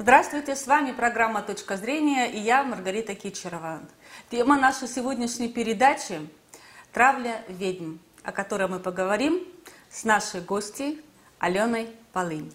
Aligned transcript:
Здравствуйте, 0.00 0.56
с 0.56 0.66
вами 0.66 0.92
программа 0.92 1.42
«Точка 1.42 1.76
зрения» 1.76 2.32
и 2.32 2.38
я, 2.38 2.62
Маргарита 2.62 3.14
Кичерова. 3.14 3.82
Тема 4.30 4.56
нашей 4.58 4.88
сегодняшней 4.88 5.50
передачи– 5.50 6.26
«Травля 6.94 7.44
ведьм», 7.48 7.98
о 8.22 8.32
которой 8.32 8.66
мы 8.66 8.78
поговорим 8.80 9.46
с 9.90 10.04
нашей 10.04 10.40
гостьей 10.40 11.04
Аленой 11.38 11.94
Полынь. 12.14 12.50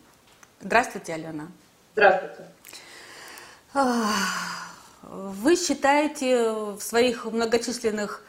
Здравствуйте, 0.60 1.14
Алена. 1.14 1.50
Здравствуйте. 1.94 2.50
Вы 5.04 5.56
считаете 5.56 6.50
в 6.50 6.80
своих 6.80 7.26
многочисленных 7.26 8.26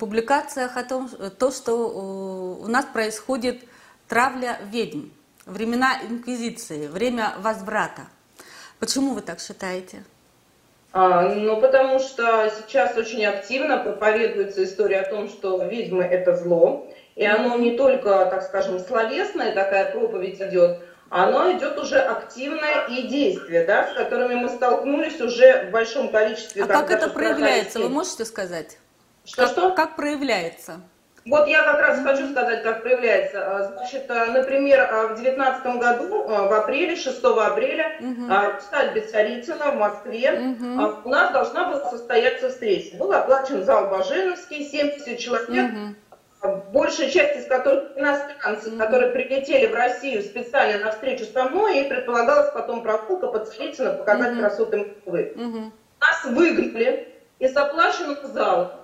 публикациях 0.00 0.76
о 0.76 0.82
том, 0.82 1.08
то, 1.08 1.52
что 1.52 2.56
у 2.60 2.66
нас 2.66 2.86
происходит 2.86 3.64
травля 4.08 4.58
ведьм, 4.64 5.10
времена 5.46 6.02
инквизиции, 6.02 6.88
время 6.88 7.36
возврата. 7.38 8.08
Почему 8.82 9.14
вы 9.14 9.22
так 9.22 9.38
считаете? 9.38 10.02
А, 10.92 11.28
ну, 11.28 11.60
потому 11.60 12.00
что 12.00 12.50
сейчас 12.50 12.96
очень 12.96 13.24
активно 13.24 13.78
проповедуется 13.78 14.64
история 14.64 15.02
о 15.02 15.08
том, 15.08 15.28
что 15.28 15.64
ведьмы– 15.64 16.02
это 16.10 16.34
зло. 16.34 16.92
И 17.14 17.24
оно 17.24 17.56
не 17.58 17.76
только, 17.76 18.26
так 18.26 18.42
скажем, 18.42 18.80
словесная 18.80 19.54
такая 19.54 19.92
проповедь 19.92 20.42
идет, 20.42 20.80
оно 21.10 21.52
идет 21.52 21.78
уже 21.78 22.00
активное 22.00 22.88
и 22.88 23.06
действие, 23.06 23.64
да, 23.66 23.88
с 23.88 23.94
которыми 23.94 24.34
мы 24.34 24.48
столкнулись 24.48 25.20
уже 25.20 25.68
в 25.68 25.70
большом 25.70 26.08
количестве. 26.08 26.64
А 26.64 26.66
как 26.66 26.90
это 26.90 27.08
проявляется, 27.08 27.78
вы 27.78 27.88
можете 27.88 28.24
сказать? 28.24 28.78
Что-что? 29.24 29.68
Как, 29.68 29.76
как 29.76 29.96
проявляется? 29.96 30.80
Вот 31.24 31.46
я 31.46 31.62
как 31.62 31.80
раз 31.80 32.00
хочу 32.02 32.28
сказать, 32.30 32.62
как 32.64 32.82
проявляется. 32.82 33.38
А, 33.44 33.62
значит, 33.64 34.10
а, 34.10 34.26
например, 34.26 34.80
а, 34.80 35.06
в 35.08 35.14
2019 35.14 35.78
году, 35.78 36.24
в 36.24 36.52
апреле, 36.52 36.96
6 36.96 37.24
апреля, 37.24 37.96
угу. 38.00 38.26
в 38.26 38.58
усадьбе 38.58 39.02
Царицына 39.02 39.70
в 39.70 39.76
Москве 39.76 40.32
угу. 40.32 40.98
у 41.04 41.08
нас 41.08 41.32
должна 41.32 41.68
была 41.68 41.90
состояться 41.90 42.48
встреча. 42.48 42.96
Был 42.96 43.12
оплачен 43.12 43.64
зал 43.64 43.88
Баженовский, 43.88 44.64
70 44.64 45.18
человек, 45.18 45.70
угу. 46.42 46.62
большая 46.72 47.08
часть 47.08 47.36
из 47.36 47.46
которых 47.46 47.96
иностранцы, 47.96 48.70
угу. 48.70 48.78
которые 48.78 49.12
прилетели 49.12 49.66
в 49.66 49.74
Россию 49.76 50.22
специально 50.22 50.86
на 50.86 50.90
встречу 50.90 51.24
со 51.24 51.44
мной, 51.44 51.82
и 51.82 51.88
предполагалась 51.88 52.50
потом 52.52 52.82
прогулка 52.82 53.28
по 53.28 53.38
Царицыно, 53.38 53.92
показать 53.92 54.32
угу. 54.32 54.40
красоты 54.40 54.76
Москвы. 54.78 55.32
Угу. 55.36 55.72
Нас 56.00 56.24
выгнали 56.24 57.08
из 57.38 57.56
оплаченного 57.56 58.26
зала 58.26 58.81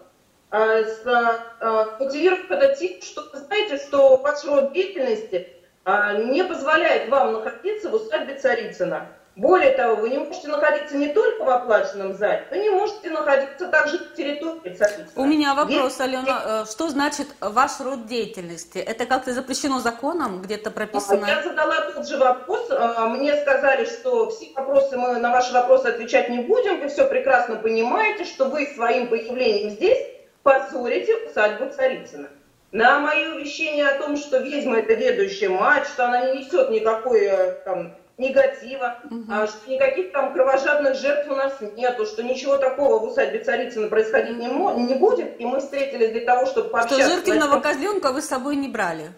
мотивировав 0.50 2.50
это 2.50 2.74
тем, 2.76 3.02
что 3.02 3.22
вы 3.32 3.38
знаете, 3.38 3.78
что 3.78 4.16
ваш 4.16 4.44
род 4.44 4.72
деятельности 4.72 5.48
а, 5.84 6.14
не 6.14 6.42
позволяет 6.44 7.08
вам 7.08 7.34
находиться 7.34 7.90
в 7.90 7.94
усадьбе 7.94 8.34
Царицына. 8.34 9.06
Более 9.36 9.70
того, 9.70 9.94
вы 9.94 10.08
не 10.08 10.18
можете 10.18 10.48
находиться 10.48 10.96
не 10.96 11.12
только 11.14 11.44
в 11.44 11.48
оплаченном 11.48 12.12
зале, 12.12 12.44
вы 12.50 12.58
не 12.58 12.70
можете 12.70 13.10
находиться 13.10 13.68
также 13.68 14.00
на 14.00 14.06
территории 14.16 14.74
Царицына. 14.74 15.06
У 15.14 15.24
меня 15.24 15.54
вопрос, 15.54 15.94
Здесь... 15.94 16.00
Алена. 16.00 16.42
Э, 16.44 16.64
что 16.68 16.88
значит 16.88 17.28
ваш 17.40 17.78
род 17.80 18.06
деятельности? 18.06 18.78
Это 18.78 19.06
как-то 19.06 19.32
запрещено 19.32 19.78
законом, 19.78 20.42
где-то 20.42 20.72
прописано? 20.72 21.24
Я 21.24 21.40
задала 21.42 21.82
тот 21.92 22.08
же 22.08 22.18
вопрос. 22.18 22.68
Мне 23.10 23.40
сказали, 23.40 23.84
что 23.84 24.30
все 24.30 24.50
вопросы, 24.56 24.96
мы 24.96 25.20
на 25.20 25.30
ваши 25.30 25.52
вопросы 25.52 25.86
отвечать 25.86 26.30
не 26.30 26.40
будем. 26.40 26.80
Вы 26.80 26.88
все 26.88 27.06
прекрасно 27.06 27.54
понимаете, 27.56 28.24
что 28.24 28.46
вы 28.46 28.66
своим 28.74 29.06
появлением 29.06 29.70
здесь 29.70 30.17
позорите 30.42 31.14
усадьбу 31.26 31.70
Царицына. 31.70 32.28
На 32.70 33.00
мое 33.00 33.34
увещение 33.34 33.88
о 33.88 33.98
том, 33.98 34.16
что 34.16 34.38
ведьма 34.38 34.80
это 34.80 34.92
ведущая 34.94 35.48
мать, 35.48 35.86
что 35.86 36.06
она 36.06 36.26
не 36.26 36.40
несет 36.40 36.70
никакой 36.70 37.22
э, 37.22 37.52
там, 37.64 37.94
негатива, 38.18 38.98
угу. 39.04 39.24
что 39.46 39.70
никаких 39.70 40.12
там 40.12 40.34
кровожадных 40.34 40.96
жертв 40.96 41.30
у 41.30 41.34
нас 41.34 41.54
нету, 41.76 42.04
что 42.04 42.22
ничего 42.22 42.58
такого 42.58 42.98
в 42.98 43.04
усадьбе 43.04 43.42
Царицына 43.42 43.88
происходить 43.88 44.36
не, 44.36 44.48
не 44.48 44.94
будет, 44.94 45.40
и 45.40 45.46
мы 45.46 45.60
встретились 45.60 46.10
для 46.10 46.26
того, 46.26 46.44
чтобы 46.46 46.68
пообщаться. 46.68 47.02
Что 47.02 47.14
жертвенного 47.14 47.60
козленка 47.60 48.12
вы 48.12 48.20
с 48.20 48.26
собой 48.26 48.56
не 48.56 48.68
брали? 48.68 49.12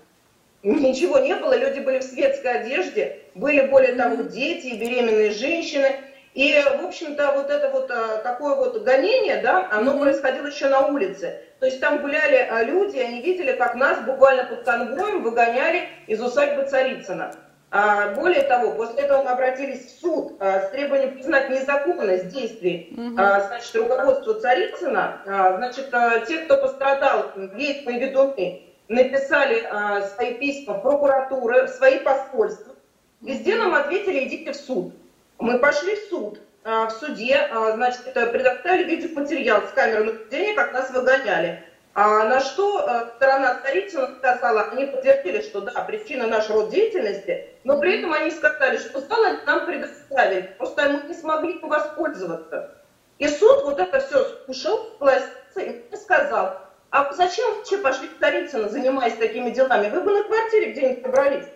Ничего 0.62 1.18
не 1.18 1.34
было, 1.34 1.56
люди 1.56 1.80
были 1.80 2.00
в 2.00 2.02
светской 2.02 2.60
одежде, 2.60 3.22
были 3.34 3.62
более 3.62 3.94
того 3.94 4.22
дети 4.24 4.66
и 4.66 4.78
беременные 4.78 5.30
женщины, 5.30 5.96
и, 6.34 6.62
в 6.80 6.86
общем-то, 6.86 7.32
вот 7.32 7.50
это 7.50 7.70
вот 7.70 7.90
а, 7.90 8.18
такое 8.18 8.54
вот 8.54 8.82
гонение, 8.82 9.38
да, 9.42 9.68
оно 9.72 9.92
mm-hmm. 9.92 10.00
происходило 10.00 10.46
еще 10.46 10.68
на 10.68 10.86
улице. 10.86 11.40
То 11.58 11.66
есть 11.66 11.80
там 11.80 12.00
гуляли 12.00 12.36
а, 12.36 12.62
люди, 12.62 12.98
они 12.98 13.20
видели, 13.20 13.52
как 13.56 13.74
нас 13.74 14.00
буквально 14.04 14.44
под 14.44 14.62
конвоем 14.62 15.22
выгоняли 15.22 15.88
из 16.06 16.22
усадьбы 16.22 16.66
Царицына. 16.66 17.34
А, 17.72 18.14
более 18.14 18.42
того, 18.42 18.72
после 18.72 19.02
этого 19.02 19.22
мы 19.22 19.30
обратились 19.30 19.86
в 19.86 20.00
суд 20.00 20.36
а, 20.40 20.60
с 20.60 20.70
требованием 20.70 21.14
признать 21.14 21.50
незаконность 21.50 22.28
действий 22.28 22.94
mm-hmm. 22.96 23.14
а, 23.18 23.40
значит, 23.48 23.74
руководства 23.74 24.34
Царицына. 24.34 25.22
А, 25.26 25.56
значит, 25.56 25.88
а, 25.92 26.20
те, 26.20 26.38
кто 26.38 26.58
пострадал, 26.58 27.32
и 27.36 27.82
ведуны, 27.86 28.62
написали 28.86 29.66
а, 29.68 30.02
свои 30.02 30.34
письма 30.34 30.74
в 30.74 30.82
прокуратуры, 30.82 31.66
в 31.66 31.68
свои 31.70 31.98
посольства. 31.98 32.74
Везде 33.20 33.56
нам 33.56 33.74
ответили, 33.74 34.26
идите 34.26 34.52
в 34.52 34.56
суд. 34.56 34.94
Мы 35.40 35.58
пошли 35.58 35.96
в 35.96 36.10
суд. 36.10 36.38
А, 36.62 36.86
в 36.86 36.92
суде, 36.92 37.36
а, 37.36 37.72
значит, 37.72 38.12
предоставили 38.12 38.84
видеоматериал 38.84 39.62
с 39.62 39.72
камеры 39.72 40.04
наблюдения, 40.04 40.54
как 40.54 40.74
нас 40.74 40.90
выгоняли. 40.90 41.64
А 41.94 42.24
на 42.24 42.40
что 42.40 42.86
а, 42.86 43.10
сторона 43.16 43.58
Царицына 43.62 44.16
сказала, 44.18 44.64
они 44.64 44.84
подтвердили, 44.84 45.40
что 45.40 45.62
да, 45.62 45.82
причина 45.84 46.26
нашей 46.26 46.52
род 46.52 46.68
деятельности, 46.68 47.48
но 47.64 47.78
при 47.78 47.98
этом 47.98 48.12
они 48.12 48.30
сказали, 48.30 48.76
что 48.76 49.00
зал 49.00 49.24
нам 49.46 49.64
предоставили, 49.64 50.54
просто 50.58 50.90
мы 50.90 51.08
не 51.08 51.14
смогли 51.14 51.58
воспользоваться. 51.62 52.76
И 53.18 53.26
суд 53.26 53.64
вот 53.64 53.80
это 53.80 53.98
все 54.00 54.22
слушал, 54.44 54.90
согласился 54.98 55.60
и 55.60 55.96
сказал, 55.96 56.58
а 56.90 57.12
зачем 57.14 57.56
вообще 57.56 57.78
пошли 57.78 58.08
в 58.08 58.20
Царицыно, 58.20 58.68
занимаясь 58.68 59.16
такими 59.16 59.50
делами? 59.50 59.88
Вы 59.88 60.02
бы 60.02 60.12
на 60.12 60.24
квартире 60.24 60.72
где-нибудь 60.72 61.02
собрались. 61.02 61.46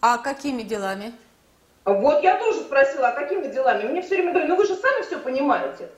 А 0.00 0.18
какими 0.18 0.62
делами? 0.62 1.12
Вот 1.84 2.22
я 2.22 2.36
тоже 2.36 2.60
спросила, 2.60 3.08
а 3.08 3.12
какими 3.12 3.46
делами? 3.48 3.88
Мне 3.88 4.02
все 4.02 4.16
время 4.16 4.32
говорили, 4.32 4.50
ну 4.50 4.56
вы 4.56 4.66
же 4.66 4.74
сами 4.74 5.02
все 5.02 5.18
понимаете. 5.18 5.88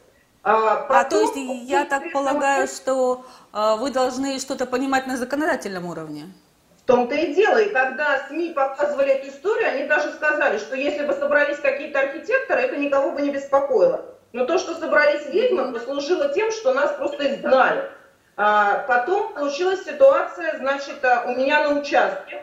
А, 0.44 0.87
а 0.88 1.04
то 1.04 1.20
есть 1.20 1.37
я 1.69 1.84
так 1.84 2.12
полагаю, 2.12 2.66
что 2.66 3.25
а, 3.53 3.76
вы 3.76 3.91
должны 3.91 4.38
что-то 4.38 4.66
понимать 4.66 5.06
на 5.06 5.16
законодательном 5.16 5.87
уровне? 5.87 6.32
В 6.78 6.87
том-то 6.87 7.15
и 7.15 7.32
дело. 7.32 7.59
И 7.59 7.72
когда 7.72 8.26
СМИ 8.28 8.50
показывали 8.50 9.12
эту 9.12 9.28
историю, 9.28 9.69
они 9.69 9.84
даже 9.84 10.12
сказали, 10.12 10.59
что 10.59 10.75
если 10.75 11.06
бы 11.06 11.12
собрались 11.15 11.59
какие-то 11.59 12.00
архитекторы, 12.00 12.62
это 12.62 12.76
никого 12.76 13.12
бы 13.12 13.22
не 13.22 13.31
беспокоило. 13.31 14.04
Но 14.32 14.47
то, 14.47 14.59
что 14.59 14.75
собрались 14.75 15.26
ведьмы, 15.26 15.72
послужило 15.72 16.32
тем, 16.32 16.50
что 16.50 16.75
нас 16.75 16.92
просто 16.92 17.34
изгнали. 17.34 17.88
А, 18.37 18.84
потом 18.88 19.34
получилась 19.34 19.84
ситуация, 19.84 20.59
значит, 20.59 21.04
а, 21.04 21.25
у 21.26 21.37
меня 21.37 21.69
на 21.69 21.78
участке 21.78 22.42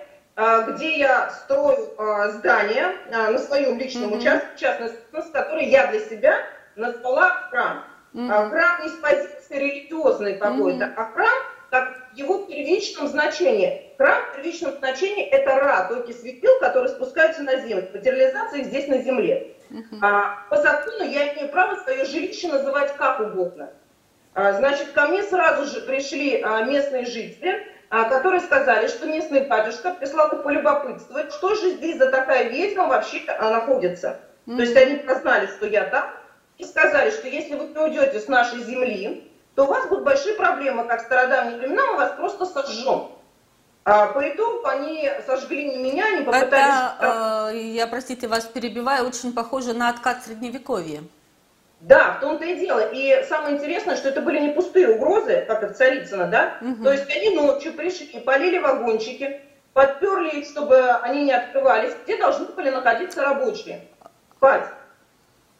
где 0.69 0.97
я 0.97 1.29
строю 1.31 1.93
а, 1.97 2.29
здание 2.29 2.95
а, 3.11 3.31
на 3.31 3.39
своем 3.39 3.77
личном 3.77 4.13
mm-hmm. 4.13 4.17
участке, 4.19 4.57
частности, 4.57 4.97
с 5.11 5.31
которой 5.31 5.65
я 5.65 5.87
для 5.87 5.99
себя 5.99 6.37
назвала 6.75 7.29
храм. 7.49 7.83
Mm-hmm. 8.13 8.49
Храм 8.49 8.83
не 8.83 8.89
с 8.89 8.93
позиции 8.93 9.57
религиозной 9.57 10.37
какой-то, 10.37 10.85
mm-hmm. 10.85 10.93
а 10.95 11.05
храм 11.11 11.39
как 11.69 12.13
в 12.13 12.17
его 12.17 12.45
первичном 12.45 13.07
значении. 13.07 13.93
Храм 13.97 14.23
в 14.31 14.35
первичном 14.35 14.77
значении– 14.77 15.25
это 15.31 15.55
ра, 15.55 15.89
светил, 16.11 16.51
которые 16.59 16.89
спускаются 16.89 17.43
на 17.43 17.57
землю. 17.57 17.87
Материализация 17.93 18.63
здесь 18.63 18.87
на 18.87 18.99
земле. 18.99 19.55
Uh-huh. 19.69 19.99
А, 20.01 20.47
по 20.49 20.57
закону 20.57 21.03
я 21.03 21.33
имею 21.33 21.49
право 21.49 21.75
свое 21.83 22.05
жилище 22.05 22.47
называть 22.47 22.95
как 22.95 23.19
угодно. 23.19 23.69
А, 24.33 24.53
значит, 24.53 24.91
ко 24.93 25.07
мне 25.07 25.21
сразу 25.21 25.65
же 25.65 25.81
пришли 25.81 26.41
а, 26.41 26.63
местные 26.63 27.05
жители, 27.05 27.51
а, 27.51 27.78
которые 27.89 28.41
сказали, 28.41 28.87
что 28.87 29.07
местный 29.07 29.47
батюшка 29.47 29.91
прислал 29.91 30.29
их 30.29 30.43
полюбопытствовать, 30.43 31.33
что 31.33 31.55
же 31.55 31.71
здесь 31.71 31.97
за 31.97 32.11
такая 32.11 32.49
ведьма 32.49 32.87
вообще 32.87 33.21
находится. 33.39 34.19
Mm-hmm. 34.45 34.55
То 34.55 34.61
есть 34.61 34.77
они 34.77 34.95
прознали, 34.97 35.47
что 35.47 35.65
я 35.65 35.85
там, 35.85 36.11
и 36.57 36.65
сказали, 36.65 37.09
что 37.09 37.27
если 37.27 37.55
вы 37.55 37.67
не 37.67 37.79
уйдете 37.79 38.19
с 38.19 38.27
нашей 38.27 38.63
земли, 38.63 39.31
то 39.55 39.63
у 39.63 39.67
вас 39.67 39.87
будут 39.87 40.03
большие 40.03 40.35
проблемы, 40.35 40.85
как 40.85 41.01
в 41.01 41.05
стародавние 41.05 41.57
времена, 41.57 41.87
мы 41.87 41.97
вас 41.97 42.11
просто 42.13 42.45
сожжем. 42.45 43.11
А 43.85 44.07
по 44.07 44.29
итогу 44.29 44.67
они 44.67 45.09
сожгли 45.25 45.69
не 45.69 45.77
меня, 45.77 46.05
они 46.05 46.23
попытались... 46.23 46.93
Это, 46.99 47.49
э, 47.53 47.57
я, 47.57 47.87
простите, 47.87 48.27
вас 48.27 48.45
перебиваю, 48.45 49.07
очень 49.07 49.33
похоже 49.33 49.73
на 49.73 49.89
откат 49.89 50.23
Средневековья. 50.23 51.01
Да, 51.81 52.13
в 52.13 52.19
том-то 52.19 52.45
и 52.45 52.55
дело. 52.55 52.89
И 52.91 53.23
самое 53.27 53.55
интересное, 53.55 53.95
что 53.95 54.09
это 54.09 54.21
были 54.21 54.39
не 54.39 54.49
пустые 54.49 54.89
угрозы, 54.89 55.45
как 55.47 55.63
и 55.63 55.67
в 55.67 55.73
Царицыно, 55.73 56.27
да? 56.27 56.57
Угу. 56.61 56.83
То 56.83 56.91
есть 56.91 57.09
они 57.09 57.35
ночью 57.35 57.73
пришли, 57.73 58.19
полили 58.19 58.57
вагончики, 58.57 59.41
подперли 59.73 60.39
их, 60.39 60.45
чтобы 60.45 60.77
они 61.01 61.23
не 61.23 61.31
открывались, 61.31 61.93
где 62.03 62.17
должны 62.17 62.47
были 62.47 62.69
находиться 62.69 63.21
рабочие. 63.21 63.85
Спать. 64.35 64.67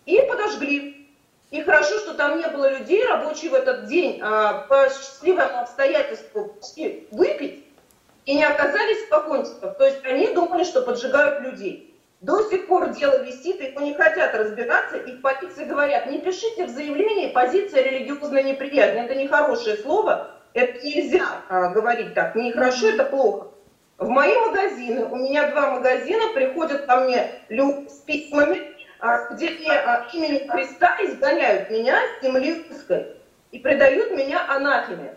И 0.06 0.22
подожгли. 0.28 1.08
И 1.52 1.62
хорошо, 1.64 1.98
что 2.00 2.14
там 2.14 2.38
не 2.38 2.48
было 2.48 2.78
людей, 2.78 3.06
рабочие 3.06 3.50
в 3.50 3.56
этот 3.56 3.86
день 3.86 4.20
а, 4.22 4.66
по 4.70 4.88
счастливому 4.90 5.62
обстоятельству 5.62 6.56
выпить 7.12 7.66
и 8.26 8.36
не 8.36 8.44
оказались 8.44 9.08
в 9.08 9.12
вагончиках. 9.12 9.78
То 9.78 9.86
есть 9.86 10.06
они 10.06 10.28
думали, 10.28 10.64
что 10.64 10.82
поджигают 10.82 11.42
людей. 11.42 11.89
До 12.22 12.44
сих 12.50 12.68
пор 12.68 12.90
дело 12.90 13.24
висит, 13.24 13.62
его 13.62 13.80
не 13.80 13.94
хотят 13.94 14.36
разбираться, 14.36 14.98
и 14.98 15.14
в 15.14 15.22
полиции 15.22 15.64
говорят, 15.64 16.08
не 16.08 16.20
пишите 16.20 16.66
в 16.66 16.70
заявлении 16.70 17.32
позиция 17.32 17.82
религиозная 17.82 18.44
неприязнь. 18.44 19.00
Это 19.00 19.16
нехорошее 19.16 19.78
слово, 19.78 20.32
это 20.54 20.86
нельзя 20.86 21.26
а, 21.48 21.70
говорить 21.70 22.14
так, 22.14 22.36
не 22.36 22.52
хорошо, 22.52 22.90
это 22.90 23.06
плохо. 23.06 23.48
В 23.98 24.10
мои 24.10 24.36
магазины, 24.36 25.06
у 25.06 25.16
меня 25.16 25.50
два 25.52 25.72
магазина, 25.72 26.34
приходят 26.34 26.86
ко 26.86 26.98
мне 26.98 27.32
люди 27.48 27.88
с 27.88 28.00
письмами, 28.02 28.64
а, 29.00 29.34
где 29.34 29.52
мне 29.52 29.72
а, 29.72 30.06
именем 30.12 30.50
Христа 30.50 30.98
изгоняют 31.02 31.70
меня 31.70 32.02
с 32.02 32.24
земли 32.24 32.66
русской 32.68 33.16
и 33.52 33.60
предают 33.60 34.12
меня 34.12 34.46
анафеме. 34.46 35.16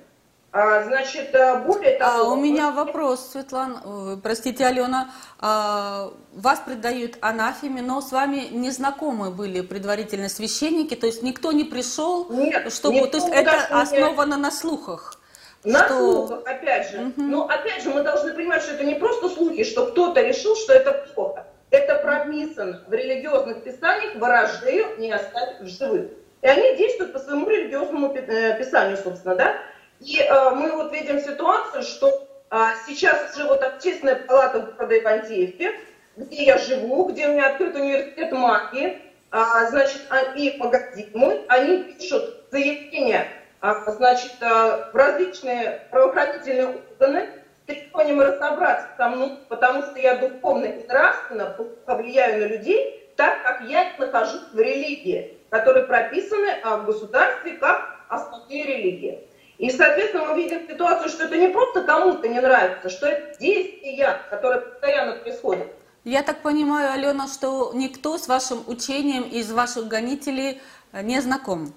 А, 0.52 0.82
значит, 0.84 1.34
э, 1.34 1.60
более 1.60 1.96
того... 1.96 2.12
А 2.12 2.22
у 2.31 2.37
меня 2.37 2.70
вопрос, 2.70 3.31
Светлана, 3.32 4.20
простите, 4.22 4.66
Алена. 4.66 5.10
А, 5.40 6.12
вас 6.34 6.60
предают 6.60 7.16
анафеме, 7.22 7.81
но 7.81 8.02
с 8.02 8.12
вами 8.12 8.49
не 8.50 8.70
знакомы 8.70 9.31
были 9.31 9.62
предварительно 9.62 10.28
священники, 10.28 10.94
то 10.94 11.06
есть 11.06 11.22
никто 11.22 11.52
не 11.52 11.64
пришел, 11.64 12.31
Нет, 12.31 12.70
чтобы... 12.70 13.06
То 13.08 13.16
есть 13.16 13.31
это 13.31 13.66
основано 13.70 14.37
на 14.37 14.50
слухах? 14.50 15.19
На 15.64 15.87
что... 15.87 15.99
слухах, 15.99 16.46
опять 16.46 16.90
же. 16.90 16.99
Угу. 16.99 17.22
Но 17.22 17.49
опять 17.49 17.82
же, 17.82 17.88
мы 17.88 18.02
должны 18.02 18.34
понимать, 18.34 18.62
что 18.62 18.75
это 18.75 18.84
не 18.84 18.96
просто 18.96 19.31
слухи, 19.31 19.64
что 19.64 19.87
кто-то 19.87 20.20
решил, 20.20 20.54
что 20.56 20.75
это 20.75 20.93
плохо. 21.14 21.46
Это 21.70 21.94
прописано 21.94 22.82
в 22.87 22.93
религиозных 22.93 23.64
писаниях, 23.64 24.16
ворожею 24.16 24.99
не 24.99 25.10
оставить 25.12 25.60
в 25.60 25.66
живых. 25.66 26.10
И 26.43 26.46
они 26.46 26.76
действуют 26.76 27.14
по 27.14 27.20
своему 27.20 27.49
религиозному 27.49 28.12
э, 28.12 28.58
писанию, 28.58 28.99
собственно, 28.99 29.37
да. 29.37 29.54
И 30.02 30.19
э, 30.19 30.50
мы 30.50 30.72
вот 30.72 30.93
видим 30.93 31.20
ситуацию, 31.20 31.84
что 31.84 32.26
э, 32.50 32.56
сейчас 32.88 33.37
уже 33.37 33.46
вот 33.46 33.62
общественная 33.62 34.16
палата 34.16 34.58
города 34.58 34.99
Ивантеевки, 34.99 35.70
где 36.16 36.44
я 36.44 36.58
живу, 36.58 37.04
где 37.04 37.28
у 37.28 37.32
меня 37.32 37.50
открыт 37.50 37.76
университет 37.76 38.32
магии, 38.32 38.99
э, 39.31 39.38
значит, 39.70 40.02
и 40.34 40.56
магазины, 40.58 41.43
они 41.46 41.84
пишут 41.84 42.49
заявления, 42.50 43.28
э, 43.62 43.72
значит, 43.87 44.32
э, 44.40 44.90
в 44.93 44.96
различные 44.96 45.87
правоохранительные 45.93 46.78
органы, 46.99 47.28
с 47.62 47.66
требованием 47.66 48.20
разобраться 48.20 48.88
со 48.96 49.08
мной, 49.08 49.38
потому 49.49 49.82
что 49.82 50.00
я 50.00 50.16
духовно 50.16 50.64
и 50.64 50.84
нравственно 50.88 51.56
повлияю 51.87 52.40
на 52.40 52.46
людей, 52.49 53.08
так 53.16 53.40
как 53.44 53.60
я 53.69 53.87
нахожусь 53.99 54.49
в 54.52 54.58
религии, 54.58 55.38
которые 55.49 55.87
прописаны 55.87 56.56
в 56.64 56.87
государстве 56.87 57.52
как 57.52 58.00
основные 58.08 58.64
религии. 58.64 59.28
И, 59.62 59.70
соответственно, 59.70 60.25
мы 60.25 60.43
видим 60.43 60.67
ситуацию, 60.69 61.09
что 61.09 61.23
это 61.23 61.37
не 61.37 61.47
просто 61.47 61.85
кому-то 61.85 62.26
не 62.26 62.41
нравится, 62.41 62.88
что 62.88 63.06
это 63.06 63.38
действия, 63.38 64.20
которые 64.29 64.61
постоянно 64.61 65.12
происходят. 65.12 65.69
Я 66.03 66.25
так 66.25 66.43
понимаю, 66.43 66.91
Алена, 66.91 67.29
что 67.29 67.70
никто 67.73 68.19
с 68.19 68.26
вашим 68.26 68.64
учением 68.67 69.23
из 69.23 69.53
ваших 69.53 69.87
гонителей 69.87 70.61
э, 70.93 71.03
не 71.03 71.20
знаком. 71.20 71.73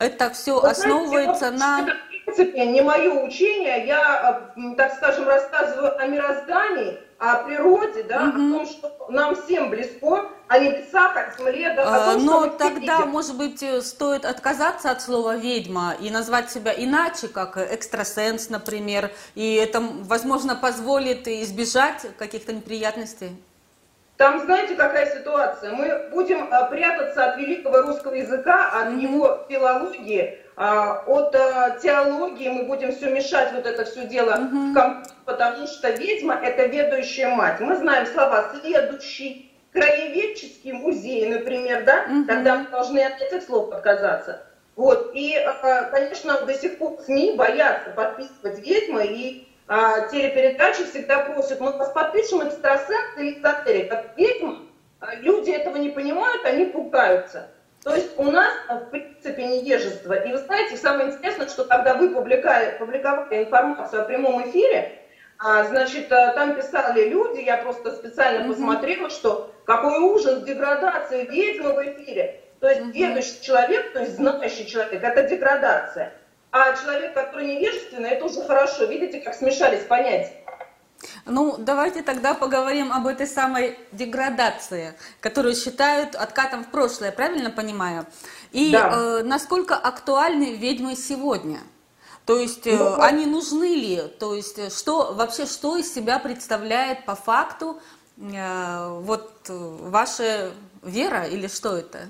Это 0.00 0.30
все 0.30 0.60
Вы 0.60 0.70
основывается 0.70 1.56
знаете, 1.56 1.92
на... 1.92 1.94
В 1.94 2.24
принципе, 2.24 2.66
не 2.66 2.80
мое 2.80 3.24
учение. 3.24 3.86
Я, 3.86 4.50
э, 4.56 4.74
так 4.76 4.94
скажем, 4.94 5.28
рассказываю 5.28 5.96
о 6.00 6.06
мироздании, 6.08 6.98
о 7.18 7.44
природе, 7.44 8.02
да, 8.02 8.24
угу. 8.24 8.28
о 8.28 8.58
том, 8.58 8.66
что 8.66 9.06
нам 9.08 9.36
всем 9.36 9.70
близко, 9.70 10.32
о 10.50 10.58
небесах, 10.58 11.16
о 11.16 11.38
земле, 11.38 11.72
да, 11.76 11.82
о 11.82 12.10
а, 12.10 12.12
том, 12.14 12.26
Но 12.26 12.46
тогда, 12.48 13.06
может 13.06 13.36
быть, 13.36 13.62
э, 13.62 13.80
стоит 13.82 14.24
отказаться 14.24 14.90
от 14.90 15.00
слова 15.00 15.36
«ведьма» 15.36 15.94
и 16.00 16.10
назвать 16.10 16.50
себя 16.50 16.74
иначе, 16.76 17.28
как 17.28 17.56
экстрасенс, 17.56 18.50
например, 18.50 19.12
и 19.36 19.54
это, 19.54 19.80
возможно, 19.80 20.56
позволит 20.56 21.28
избежать 21.28 22.04
каких-то 22.18 22.52
неприятностей? 22.52 23.30
Там, 24.16 24.40
знаете, 24.40 24.74
какая 24.74 25.16
ситуация? 25.16 25.70
Мы 25.70 26.08
будем 26.10 26.48
а, 26.50 26.64
прятаться 26.64 27.30
от 27.30 27.38
великого 27.38 27.82
русского 27.82 28.14
языка, 28.14 28.70
от 28.72 28.88
mm-hmm. 28.88 29.02
его 29.02 29.46
филологии, 29.48 30.36
а, 30.56 31.04
от 31.06 31.32
а, 31.36 31.78
теологии 31.78 32.48
мы 32.48 32.64
будем 32.64 32.90
все 32.90 33.08
мешать, 33.08 33.52
вот 33.52 33.66
это 33.66 33.84
все 33.84 34.04
дело 34.08 34.32
mm-hmm. 34.32 35.06
потому 35.24 35.68
что 35.68 35.90
ведьма– 35.90 36.34
это 36.42 36.66
ведущая 36.66 37.28
мать. 37.28 37.60
Мы 37.60 37.76
знаем 37.76 38.04
слова 38.08 38.50
«следующий», 38.60 39.49
«краеведческий 39.72 40.72
музей», 40.72 41.26
например, 41.26 41.84
да? 41.84 42.06
Mm-hmm. 42.06 42.26
Тогда 42.26 42.56
мы 42.56 42.68
должны 42.68 43.00
от 43.00 43.20
этих 43.20 43.42
слов 43.42 43.72
отказаться. 43.72 44.42
Вот, 44.76 45.10
и, 45.14 45.36
а, 45.36 45.84
конечно, 45.90 46.40
до 46.40 46.54
сих 46.54 46.78
пор 46.78 46.98
СМИ 47.04 47.34
боятся 47.36 47.90
подписывать 47.90 48.58
ведьмы, 48.60 49.06
и 49.06 49.48
а, 49.68 50.08
телепередачи 50.08 50.84
всегда 50.84 51.20
просят, 51.20 51.60
мы 51.60 51.72
вас 51.72 51.90
подпишем 51.90 52.40
экстрасенс 52.42 53.16
или 53.18 53.38
эзотерик. 53.38 53.90
Как 53.90 54.16
ведьма, 54.16 54.62
люди 55.20 55.50
этого 55.50 55.76
не 55.76 55.90
понимают, 55.90 56.44
они 56.44 56.66
пугаются. 56.66 57.48
То 57.82 57.94
есть 57.94 58.18
у 58.18 58.24
нас, 58.24 58.52
э, 58.68 58.74
в 58.74 58.90
принципе, 58.90 59.46
невежество. 59.46 60.12
И 60.12 60.32
вы 60.32 60.38
знаете, 60.38 60.76
самое 60.76 61.10
интересное, 61.10 61.48
что 61.48 61.64
когда 61.64 61.94
вы 61.94 62.10
публиковали, 62.10 62.76
публиковали 62.78 63.44
информацию 63.44 64.02
о 64.02 64.04
прямом 64.04 64.48
эфире, 64.50 64.98
а, 65.38 65.64
значит, 65.64 66.12
э, 66.12 66.32
там 66.34 66.54
писали 66.56 67.08
люди, 67.08 67.40
я 67.40 67.56
просто 67.56 67.92
специально 67.92 68.44
mm-hmm. 68.44 68.48
посмотрела, 68.48 69.08
что 69.08 69.50
какой 69.64 69.98
ужас, 70.00 70.42
деградация 70.42 71.24
ведьмы 71.24 71.72
в 71.72 71.78
эфире. 71.78 72.40
То 72.60 72.68
есть 72.68 72.82
mm-hmm. 72.82 72.92
ведущий 72.92 73.42
человек, 73.42 73.92
то 73.92 74.00
есть 74.00 74.16
знающий 74.16 74.66
человек, 74.66 75.02
это 75.02 75.22
деградация. 75.22 76.12
А 76.52 76.76
человек, 76.76 77.14
который 77.14 77.46
невежественный, 77.46 78.10
это 78.10 78.24
уже 78.24 78.42
хорошо. 78.42 78.84
Видите, 78.84 79.20
как 79.20 79.34
смешались 79.34 79.84
понятия. 79.84 80.34
Ну, 81.24 81.56
давайте 81.58 82.02
тогда 82.02 82.34
поговорим 82.34 82.92
об 82.92 83.06
этой 83.06 83.26
самой 83.26 83.78
деградации, 83.92 84.94
которую 85.20 85.54
считают 85.54 86.14
откатом 86.14 86.64
в 86.64 86.68
прошлое, 86.70 87.12
правильно 87.12 87.50
понимаю? 87.50 88.04
И 88.52 88.72
да. 88.72 88.90
э, 88.92 89.22
насколько 89.22 89.76
актуальны 89.76 90.56
ведьмы 90.56 90.96
сегодня? 90.96 91.60
То 92.26 92.38
есть 92.38 92.66
э, 92.66 92.76
ну, 92.76 93.00
они 93.00 93.26
нужны 93.26 93.74
ли? 93.74 94.02
То 94.18 94.34
есть 94.34 94.58
э, 94.58 94.70
что 94.70 95.14
вообще 95.14 95.46
что 95.46 95.76
из 95.76 95.92
себя 95.92 96.18
представляет 96.18 97.06
по 97.06 97.14
факту 97.14 97.80
вот 98.20 99.32
э, 99.48 99.52
ваша 99.54 100.52
вера 100.82 101.24
или 101.24 101.48
что 101.48 101.76
это? 101.76 102.00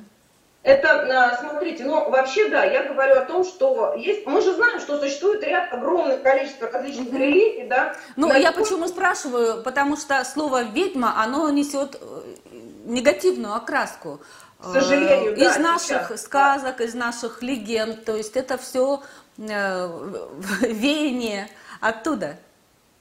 Это, 0.62 1.38
смотрите, 1.40 1.84
ну 1.84 2.10
вообще 2.10 2.48
да, 2.50 2.64
я 2.64 2.82
говорю 2.82 3.14
о 3.14 3.24
том, 3.24 3.44
что 3.44 3.94
есть, 3.94 4.26
мы 4.26 4.42
же 4.42 4.52
знаем, 4.54 4.78
что 4.80 4.98
существует 5.00 5.42
ряд 5.42 5.72
огромное 5.72 6.18
количество 6.18 6.68
различных 6.70 7.08
mm-hmm. 7.08 7.18
религий, 7.18 7.66
да. 7.66 7.96
Ну 8.16 8.28
на 8.28 8.36
я 8.36 8.52
почему 8.52 8.86
спрашиваю, 8.86 9.62
потому 9.62 9.96
что 9.96 10.22
слово 10.24 10.64
ведьма, 10.64 11.22
оно 11.22 11.48
несет 11.48 11.96
э, 11.98 12.22
негативную 12.84 13.54
окраску. 13.54 14.20
К 14.58 14.74
сожалению, 14.74 15.34
из 15.34 15.54
да, 15.54 15.58
наших 15.60 16.08
сейчас, 16.08 16.22
сказок, 16.24 16.76
да. 16.76 16.84
из 16.84 16.94
наших 16.94 17.42
легенд, 17.42 18.04
то 18.04 18.14
есть 18.14 18.36
это 18.36 18.58
все 18.58 19.02
э, 19.38 19.88
веяние 20.60 21.48
оттуда. 21.80 22.36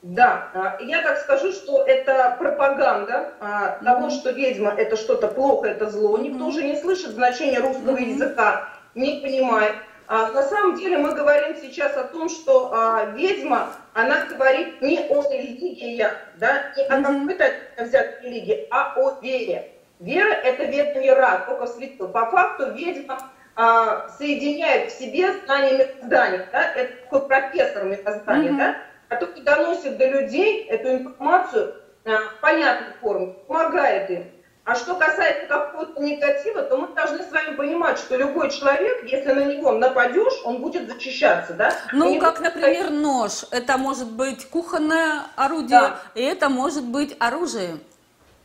Да, 0.02 0.48
а, 0.54 0.78
я 0.80 1.02
так 1.02 1.18
скажу, 1.18 1.52
что 1.52 1.84
это 1.84 2.34
пропаганда 2.38 3.34
mm-hmm. 3.38 3.84
того, 3.84 4.08
что 4.08 4.30
ведьма 4.30 4.70
это 4.70 4.96
что-то 4.96 5.28
плохо, 5.28 5.68
это 5.68 5.90
зло. 5.90 6.16
Никто 6.16 6.44
mm-hmm. 6.44 6.48
уже 6.48 6.62
не 6.62 6.76
слышит 6.76 7.10
значения 7.10 7.58
русского 7.58 7.96
mm-hmm. 7.96 8.14
языка, 8.14 8.68
не 8.94 9.20
понимает. 9.20 9.74
А, 10.06 10.32
на 10.32 10.42
самом 10.42 10.76
деле 10.76 10.96
мы 10.96 11.14
говорим 11.14 11.54
сейчас 11.54 11.96
о 11.98 12.04
том, 12.04 12.30
что 12.30 12.72
а, 12.72 13.12
ведьма, 13.14 13.68
она 13.92 14.24
говорит 14.24 14.80
не 14.80 14.98
о 15.00 15.22
религиях, 15.30 16.16
да, 16.36 16.72
не 16.76 16.84
о 16.84 17.02
какой-то 17.02 17.44
взятой 17.78 18.22
религии, 18.22 18.66
а 18.70 18.94
о 18.96 19.20
вере. 19.20 19.70
Вера– 19.98 20.32
это 20.44 20.64
ведомый 20.64 21.12
рад, 21.12 21.44
только 21.44 21.66
светил. 21.66 22.08
По 22.08 22.24
факту 22.30 22.72
ведьма 22.72 23.30
а, 23.54 24.08
соединяет 24.08 24.90
в 24.90 24.98
себе 24.98 25.32
знание 25.44 25.74
мироздания, 25.74 26.48
да, 26.50 26.72
это 26.72 27.02
такой 27.02 27.28
профессор 27.28 27.84
мироздания, 27.84 28.50
mm-hmm. 28.50 28.56
да, 28.56 28.76
который 29.10 29.42
доносит 29.42 29.98
до 29.98 30.08
людей 30.08 30.64
эту 30.66 30.88
информацию 30.90 31.74
э, 32.04 32.16
в 32.16 32.40
понятной 32.40 32.94
форме, 33.00 33.34
помогает 33.46 34.08
им. 34.10 34.30
А 34.64 34.76
что 34.76 34.94
касается 34.94 35.46
какого-то 35.48 36.00
негатива, 36.00 36.62
то 36.62 36.76
мы 36.76 36.94
должны 36.94 37.24
с 37.24 37.32
вами 37.32 37.56
понимать, 37.56 37.98
что 37.98 38.16
любой 38.16 38.50
человек, 38.50 39.02
если 39.04 39.32
на 39.32 39.44
него 39.46 39.72
нападешь, 39.72 40.40
он 40.44 40.58
будет 40.58 40.88
защищаться, 40.88 41.54
да? 41.54 41.74
Ну, 41.92 42.20
как, 42.20 42.40
например, 42.40 42.84
сказать... 42.84 43.02
нож. 43.02 43.32
Это 43.50 43.76
может 43.78 44.08
быть 44.12 44.48
кухонное 44.48 45.22
орудие, 45.34 45.80
да. 45.80 46.00
и 46.14 46.22
это 46.22 46.48
может 46.48 46.84
быть 46.84 47.16
оружие. 47.18 47.78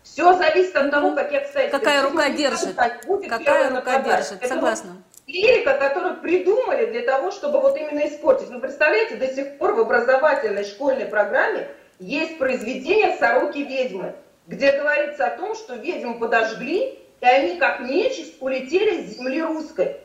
Все 0.02 0.36
зависит 0.36 0.76
от 0.76 0.90
того, 0.90 1.14
как 1.14 1.32
я, 1.32 1.42
кстати... 1.42 1.70
Какая 1.70 2.02
рука 2.02 2.30
держит. 2.30 2.76
Какая 2.76 3.70
рука 3.70 4.00
держит, 4.00 4.48
согласна. 4.48 4.96
Лирика, 5.28 5.74
которую 5.74 6.22
придумали 6.22 6.86
для 6.86 7.02
того, 7.02 7.32
чтобы 7.32 7.60
вот 7.60 7.76
именно 7.78 8.08
испортить. 8.08 8.50
Вы 8.50 8.60
представляете, 8.60 9.16
до 9.16 9.28
сих 9.28 9.58
пор 9.58 9.74
в 9.74 9.80
образовательной 9.80 10.66
школьной 10.66 11.06
программе 11.06 11.68
есть 12.00 12.38
произведение 12.38 13.16
«Сороки-ведьмы», 13.18 14.14
где 14.46 14.72
говорится 14.74 15.26
о 15.26 15.38
том, 15.38 15.56
что 15.56 15.76
ведьмы 15.76 16.20
подожгли, 16.20 17.00
и 17.22 17.26
они 17.26 17.58
как 17.58 17.80
нечисть 17.80 18.36
улетели 18.40 19.02
с 19.02 19.18
земли 19.18 19.42
русской. 19.42 19.98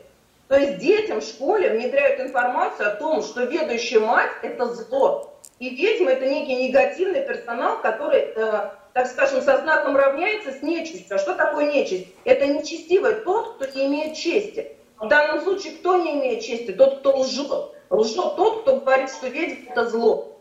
То 0.47 0.57
есть 0.57 0.79
детям 0.79 1.21
в 1.21 1.23
школе 1.23 1.69
внедряют 1.69 2.19
информацию 2.19 2.89
о 2.89 2.95
том, 2.95 3.21
что 3.21 3.43
ведущая 3.43 3.99
мать– 3.99 4.31
это 4.41 4.65
зло. 4.65 5.39
И 5.59 5.69
ведьма– 5.69 6.11
это 6.11 6.25
некий 6.25 6.55
негативный 6.55 7.21
персонал, 7.21 7.79
который 7.81 8.33
э, 8.35 8.69
так 8.93 9.07
скажем, 9.07 9.41
со 9.41 9.57
знаком 9.59 9.95
равняется 9.95 10.51
с 10.51 10.61
нечистью. 10.61 11.15
А 11.15 11.19
что 11.19 11.35
такое 11.35 11.71
нечисть? 11.71 12.07
Это 12.25 12.47
нечестивый 12.47 13.15
тот, 13.15 13.55
кто 13.55 13.65
не 13.77 13.85
имеет 13.85 14.17
чести. 14.17 14.75
В 15.01 15.07
данном 15.07 15.41
случае, 15.41 15.73
кто 15.73 15.97
не 15.97 16.13
имеет 16.13 16.43
чести? 16.43 16.73
Тот, 16.73 16.99
кто 16.99 17.17
лжет. 17.17 17.71
Лжет 17.89 18.35
тот, 18.35 18.61
кто 18.61 18.79
говорит, 18.81 19.09
что 19.09 19.27
ведьма– 19.27 19.65
это 19.71 19.89
зло. 19.89 20.37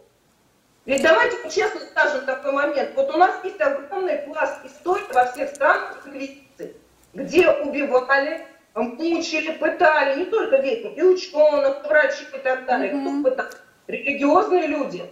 Ведь 0.84 1.02
давайте 1.02 1.36
честно 1.50 1.80
скажем 1.80 2.26
такой 2.26 2.52
момент. 2.52 2.90
Вот 2.94 3.08
у 3.14 3.16
нас 3.16 3.42
есть 3.42 3.60
огромный 3.60 4.18
пласт 4.18 4.64
истории 4.66 5.12
во 5.14 5.24
всех 5.26 5.48
странах 5.54 6.02
инквизиции, 6.04 6.76
где 7.14 7.50
убивали, 7.50 8.46
мучили, 8.74 9.52
пытали, 9.52 10.18
не 10.20 10.26
только 10.26 10.58
ведьм, 10.58 10.88
и 10.88 11.02
ученых, 11.02 11.84
и 11.84 11.88
врачей 11.88 12.26
и 12.34 12.38
так 12.38 12.66
далее. 12.66 12.92
Mm-hmm. 12.92 13.20
Кто 13.20 13.30
пытал? 13.30 13.46
Религиозные 13.86 14.66
люди. 14.66 15.10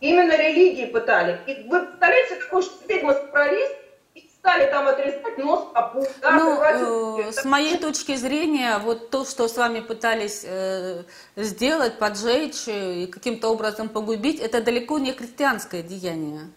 Именно 0.00 0.36
религии 0.36 0.86
пытали. 0.86 1.38
И 1.46 1.68
вы 1.68 1.80
представляете, 1.86 2.36
какой 2.36 2.62
что 2.62 2.88
ведьма 2.88 3.14
собрались, 3.14 3.70
стали 4.40 4.70
там 4.70 4.88
отрезать 4.88 5.38
нос, 5.38 5.68
попу. 5.72 6.04
Да, 6.20 6.30
ну, 6.32 7.20
э, 7.20 7.32
с 7.32 7.44
моей 7.44 7.76
точки 7.76 8.16
зрения, 8.16 8.78
вот 8.78 9.10
то, 9.10 9.24
что 9.24 9.48
с 9.48 9.56
вами 9.56 9.80
пытались 9.80 10.44
э, 10.44 11.02
сделать, 11.36 11.98
поджечь 11.98 12.66
и 12.66 13.06
каким-то 13.06 13.48
образом 13.48 13.88
погубить, 13.88 14.40
это 14.40 14.62
далеко 14.62 14.98
не 14.98 15.12
христианское 15.12 15.82
деяние. 15.82 16.50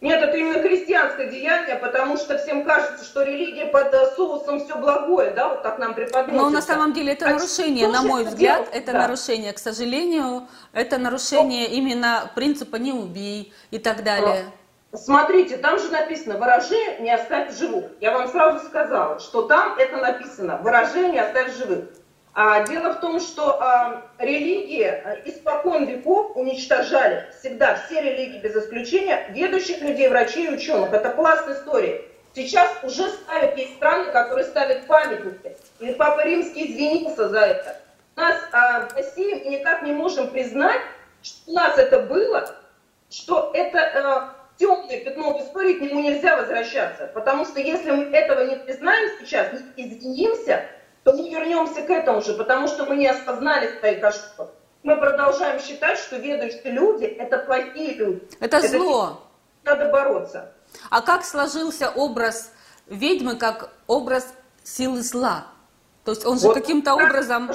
Нет, 0.00 0.22
это 0.22 0.36
именно 0.36 0.60
христианское 0.60 1.28
деяние, 1.28 1.74
потому 1.74 2.16
что 2.16 2.38
всем 2.38 2.64
кажется, 2.64 3.04
что 3.04 3.22
религия 3.22 3.66
под 3.66 3.92
э, 3.92 4.14
соусом 4.14 4.64
все 4.64 4.76
благое, 4.76 5.30
да, 5.32 5.48
вот 5.48 5.62
так 5.62 5.78
нам 5.78 5.94
преподносится. 5.94 6.36
Но 6.36 6.50
на 6.50 6.62
самом 6.62 6.92
деле 6.92 7.12
это 7.12 7.26
а 7.26 7.30
нарушение, 7.30 7.88
на 7.88 8.02
мой 8.02 8.24
взгляд, 8.24 8.64
делать? 8.64 8.70
это 8.74 8.92
да. 8.92 8.98
нарушение, 9.02 9.52
к 9.52 9.58
сожалению, 9.58 10.46
это 10.72 10.98
нарушение 10.98 11.68
Но... 11.68 11.74
именно 11.74 12.30
принципа 12.34 12.76
«не 12.76 12.92
убей» 12.92 13.52
и 13.72 13.78
так 13.78 14.04
далее. 14.04 14.46
Смотрите, 14.94 15.58
там 15.58 15.78
же 15.78 15.90
написано 15.90 16.38
«выражи, 16.38 16.96
не 17.00 17.10
оставь 17.10 17.54
живых». 17.56 17.86
Я 18.00 18.12
вам 18.12 18.28
сразу 18.28 18.66
сказала, 18.66 19.18
что 19.18 19.42
там 19.42 19.78
это 19.78 19.98
написано 19.98 20.56
«выражи, 20.62 21.08
не 21.08 21.18
оставь 21.18 21.54
живых». 21.56 21.90
А, 22.32 22.66
дело 22.66 22.94
в 22.94 23.00
том, 23.00 23.20
что 23.20 23.60
а, 23.60 24.02
религии 24.18 24.84
а, 24.84 25.18
испокон 25.24 25.84
веков 25.84 26.36
уничтожали 26.36 27.28
всегда, 27.38 27.74
все 27.74 28.00
религии 28.00 28.38
без 28.38 28.56
исключения, 28.56 29.26
ведущих 29.30 29.82
людей, 29.82 30.08
врачей 30.08 30.46
и 30.46 30.54
ученых. 30.54 30.92
Это 30.92 31.10
пласт 31.10 31.48
истории. 31.48 32.04
Сейчас 32.34 32.70
уже 32.82 33.08
ставят, 33.10 33.58
есть 33.58 33.74
страны, 33.74 34.12
которые 34.12 34.44
ставят 34.44 34.86
памятники. 34.86 35.56
И 35.80 35.92
Папа 35.94 36.24
Римский 36.24 36.70
извинился 36.70 37.28
за 37.28 37.40
это. 37.40 37.76
Нас 38.16 38.36
а, 38.52 38.86
в 38.86 38.94
России 38.94 39.48
никак 39.48 39.82
не 39.82 39.92
можем 39.92 40.30
признать, 40.30 40.80
что 41.22 41.50
у 41.50 41.54
нас 41.54 41.76
это 41.76 42.00
было, 42.00 42.54
что 43.10 43.50
это 43.52 43.80
а, 43.80 44.37
темное 44.58 45.00
пятно 45.00 45.38
в 45.38 45.42
истории, 45.42 45.74
к 45.74 45.80
нему 45.80 46.00
нельзя 46.00 46.36
возвращаться. 46.36 47.10
Потому 47.14 47.44
что 47.44 47.60
если 47.60 47.90
мы 47.90 48.04
этого 48.04 48.44
не 48.44 48.56
признаем 48.56 49.10
сейчас, 49.20 49.52
не 49.76 49.88
извинимся, 49.88 50.64
то 51.04 51.12
мы 51.12 51.30
вернемся 51.30 51.82
к 51.82 51.90
этому 51.90 52.20
же, 52.20 52.34
потому 52.34 52.68
что 52.68 52.84
мы 52.84 52.96
не 52.96 53.06
осознали 53.06 53.78
своих 53.78 54.02
ошибок. 54.02 54.50
Мы 54.82 54.96
продолжаем 54.96 55.60
считать, 55.60 55.98
что 55.98 56.16
ведущие 56.16 56.72
люди– 56.72 57.04
это 57.18 57.38
плохие 57.38 57.94
люди. 57.94 58.28
Это, 58.40 58.58
это 58.58 58.68
зло. 58.68 59.22
Надо 59.64 59.90
бороться. 59.90 60.52
А 60.90 61.02
как 61.02 61.24
сложился 61.24 61.90
образ 61.90 62.52
ведьмы 62.86 63.36
как 63.36 63.70
образ 63.86 64.32
силы 64.62 65.02
зла? 65.02 65.46
То 66.04 66.12
есть 66.12 66.24
он 66.24 66.38
же 66.38 66.46
вот 66.48 66.54
каким-то 66.54 66.94
образом... 66.94 67.50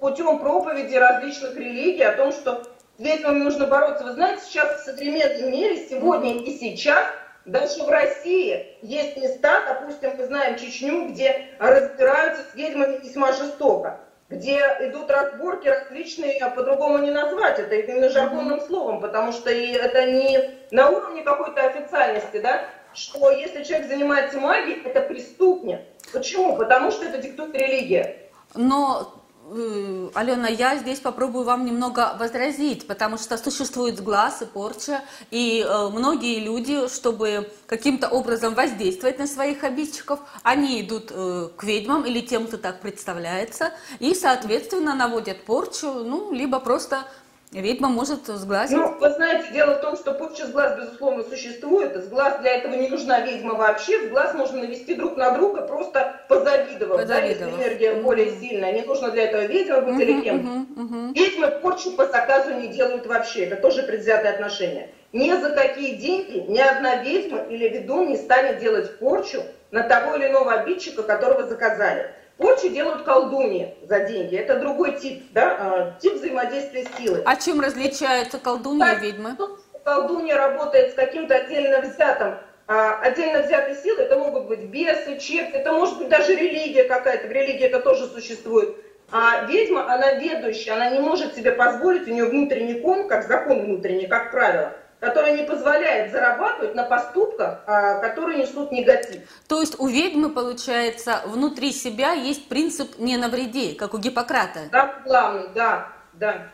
Путем 0.00 0.38
проповеди 0.38 0.94
различных 0.94 1.56
религий 1.56 2.02
о 2.02 2.14
том, 2.14 2.30
что 2.30 2.62
ведьмами 2.98 3.42
нужно 3.42 3.66
бороться. 3.66 4.04
Вы 4.04 4.12
знаете, 4.12 4.42
сейчас 4.44 4.80
в 4.80 4.84
современном 4.84 5.50
мире, 5.50 5.86
сегодня 5.88 6.42
и 6.42 6.56
сейчас, 6.58 7.06
даже 7.44 7.82
в 7.84 7.88
России 7.88 8.76
есть 8.82 9.16
места, 9.16 9.62
допустим, 9.68 10.16
мы 10.16 10.26
знаем 10.26 10.58
Чечню, 10.58 11.08
где 11.08 11.48
разбираются 11.58 12.42
с 12.50 12.54
ведьмами 12.54 12.98
весьма 13.02 13.32
жестоко 13.32 14.00
где 14.28 14.58
идут 14.80 15.10
разборки 15.10 15.68
различные, 15.68 16.38
а 16.38 16.50
по-другому 16.50 16.98
не 16.98 17.10
назвать 17.10 17.58
это 17.58 17.74
именно 17.76 18.08
жаргонным 18.08 18.60
словом, 18.60 19.00
потому 19.00 19.32
что 19.32 19.50
и 19.50 19.72
это 19.72 20.10
не 20.10 20.50
на 20.72 20.90
уровне 20.90 21.22
какой-то 21.22 21.64
официальности, 21.64 22.40
да, 22.40 22.64
что 22.92 23.30
если 23.30 23.62
человек 23.62 23.88
занимается 23.88 24.40
магией, 24.40 24.82
это 24.82 25.00
преступник. 25.02 25.80
Почему? 26.12 26.56
Потому 26.56 26.90
что 26.90 27.04
это 27.04 27.18
диктует 27.18 27.54
религия. 27.54 28.16
Но 28.54 29.15
Алена, 29.48 30.48
я 30.48 30.76
здесь 30.76 30.98
попробую 30.98 31.44
вам 31.44 31.64
немного 31.64 32.16
возразить, 32.18 32.88
потому 32.88 33.16
что 33.16 33.38
существует 33.38 34.02
глаз 34.02 34.42
и 34.42 34.44
порча, 34.44 35.02
и 35.30 35.64
э, 35.64 35.88
многие 35.90 36.40
люди, 36.40 36.88
чтобы 36.88 37.48
каким-то 37.68 38.08
образом 38.08 38.54
воздействовать 38.54 39.20
на 39.20 39.28
своих 39.28 39.62
обидчиков, 39.62 40.18
они 40.42 40.80
идут 40.80 41.12
э, 41.12 41.48
к 41.56 41.62
ведьмам 41.62 42.04
или 42.04 42.22
тем, 42.22 42.48
кто 42.48 42.56
так 42.56 42.80
представляется, 42.80 43.72
и, 44.00 44.14
соответственно, 44.14 44.96
наводят 44.96 45.44
порчу, 45.44 45.92
ну, 45.92 46.32
либо 46.32 46.58
просто 46.58 47.04
Ведьма 47.52 47.88
может 47.88 48.26
сглазить? 48.26 48.76
Ну, 48.76 48.98
вы 48.98 49.10
знаете, 49.10 49.52
дело 49.52 49.74
в 49.74 49.80
том, 49.80 49.96
что 49.96 50.12
порча 50.12 50.46
с 50.46 50.50
глаз, 50.50 50.78
безусловно, 50.78 51.22
существует. 51.22 51.96
С 51.96 52.08
глаз 52.08 52.40
для 52.40 52.56
этого 52.56 52.74
не 52.74 52.88
нужна 52.88 53.20
ведьма 53.20 53.54
вообще. 53.54 54.06
С 54.06 54.10
глаз 54.10 54.34
можно 54.34 54.60
навести 54.60 54.94
друг 54.94 55.16
на 55.16 55.30
друга, 55.30 55.62
просто 55.62 56.20
позавидовав. 56.28 57.00
позавидовав. 57.00 57.06
Да, 57.06 57.20
если 57.20 57.44
энергия 57.44 57.92
mm-hmm. 57.92 58.02
более 58.02 58.30
сильная. 58.40 58.72
Не 58.72 58.82
нужно 58.82 59.10
для 59.12 59.24
этого 59.24 59.42
ведьма 59.42 59.80
быть 59.82 59.94
mm-hmm, 59.94 60.02
или 60.02 60.20
кем. 60.22 60.36
Mm-hmm, 60.36 60.76
mm-hmm. 60.76 61.14
Ведьмы 61.14 61.50
порчу 61.62 61.92
по 61.92 62.06
заказу 62.06 62.54
не 62.54 62.68
делают 62.68 63.06
вообще. 63.06 63.44
Это 63.44 63.56
тоже 63.56 63.84
предвзятое 63.84 64.34
отношение. 64.34 64.90
Ни 65.12 65.30
за 65.30 65.50
какие 65.50 65.94
деньги 65.94 66.44
ни 66.48 66.58
одна 66.58 66.96
ведьма 66.96 67.44
или 67.48 67.68
ведун 67.68 68.08
не 68.08 68.16
станет 68.16 68.58
делать 68.58 68.98
порчу 68.98 69.42
на 69.70 69.82
того 69.84 70.16
или 70.16 70.26
иного 70.26 70.52
обидчика, 70.52 71.04
которого 71.04 71.46
заказали. 71.46 72.12
Порчу 72.38 72.68
делают 72.68 73.02
колдуньи 73.04 73.74
за 73.88 74.00
деньги. 74.00 74.36
Это 74.36 74.58
другой 74.58 74.98
тип, 74.98 75.24
да, 75.32 75.56
а, 75.58 76.00
тип 76.00 76.14
взаимодействия 76.14 76.84
с 76.84 76.98
силой. 76.98 77.22
А 77.24 77.36
чем 77.36 77.60
различаются 77.60 78.38
колдуньи 78.38 78.84
и 78.96 79.00
ведьмы? 79.00 79.36
Колдунья 79.84 80.36
работает 80.36 80.92
с 80.92 80.94
каким-то 80.94 81.34
отдельно 81.34 81.80
взятым 81.80 82.34
а, 82.66 82.98
отдельно 83.00 83.42
взятой 83.42 83.76
силой, 83.76 84.04
это 84.04 84.18
могут 84.18 84.46
быть 84.46 84.64
бесы, 84.64 85.18
черти, 85.18 85.54
это 85.54 85.72
может 85.72 85.98
быть 85.98 86.08
даже 86.08 86.34
религия 86.34 86.84
какая-то, 86.84 87.28
в 87.28 87.30
религии 87.30 87.64
это 87.64 87.78
тоже 87.78 88.06
существует. 88.08 88.76
А 89.12 89.44
ведьма, 89.44 89.92
она 89.92 90.14
ведущая, 90.14 90.72
она 90.72 90.90
не 90.90 90.98
может 90.98 91.36
себе 91.36 91.52
позволить, 91.52 92.08
у 92.08 92.10
нее 92.10 92.24
внутренний 92.24 92.80
кон, 92.80 93.06
как 93.06 93.28
закон 93.28 93.64
внутренний, 93.64 94.08
как 94.08 94.32
правило– 94.32 94.72
которая 95.00 95.36
не 95.36 95.44
позволяет 95.44 96.12
зарабатывать 96.12 96.74
на 96.74 96.84
поступках, 96.84 97.60
а, 97.66 97.98
которые 98.00 98.38
несут 98.38 98.72
негатив. 98.72 99.22
То 99.48 99.60
есть 99.60 99.78
у 99.78 99.86
ведьмы, 99.86 100.30
получается, 100.30 101.20
внутри 101.26 101.72
себя 101.72 102.12
есть 102.12 102.48
принцип 102.48 102.98
«не 102.98 103.16
навреди», 103.16 103.74
как 103.74 103.94
у 103.94 103.98
Гиппократа? 103.98 104.60
Да, 104.72 104.94
главный, 105.04 105.48
да, 105.54 105.88
да. 106.14 106.48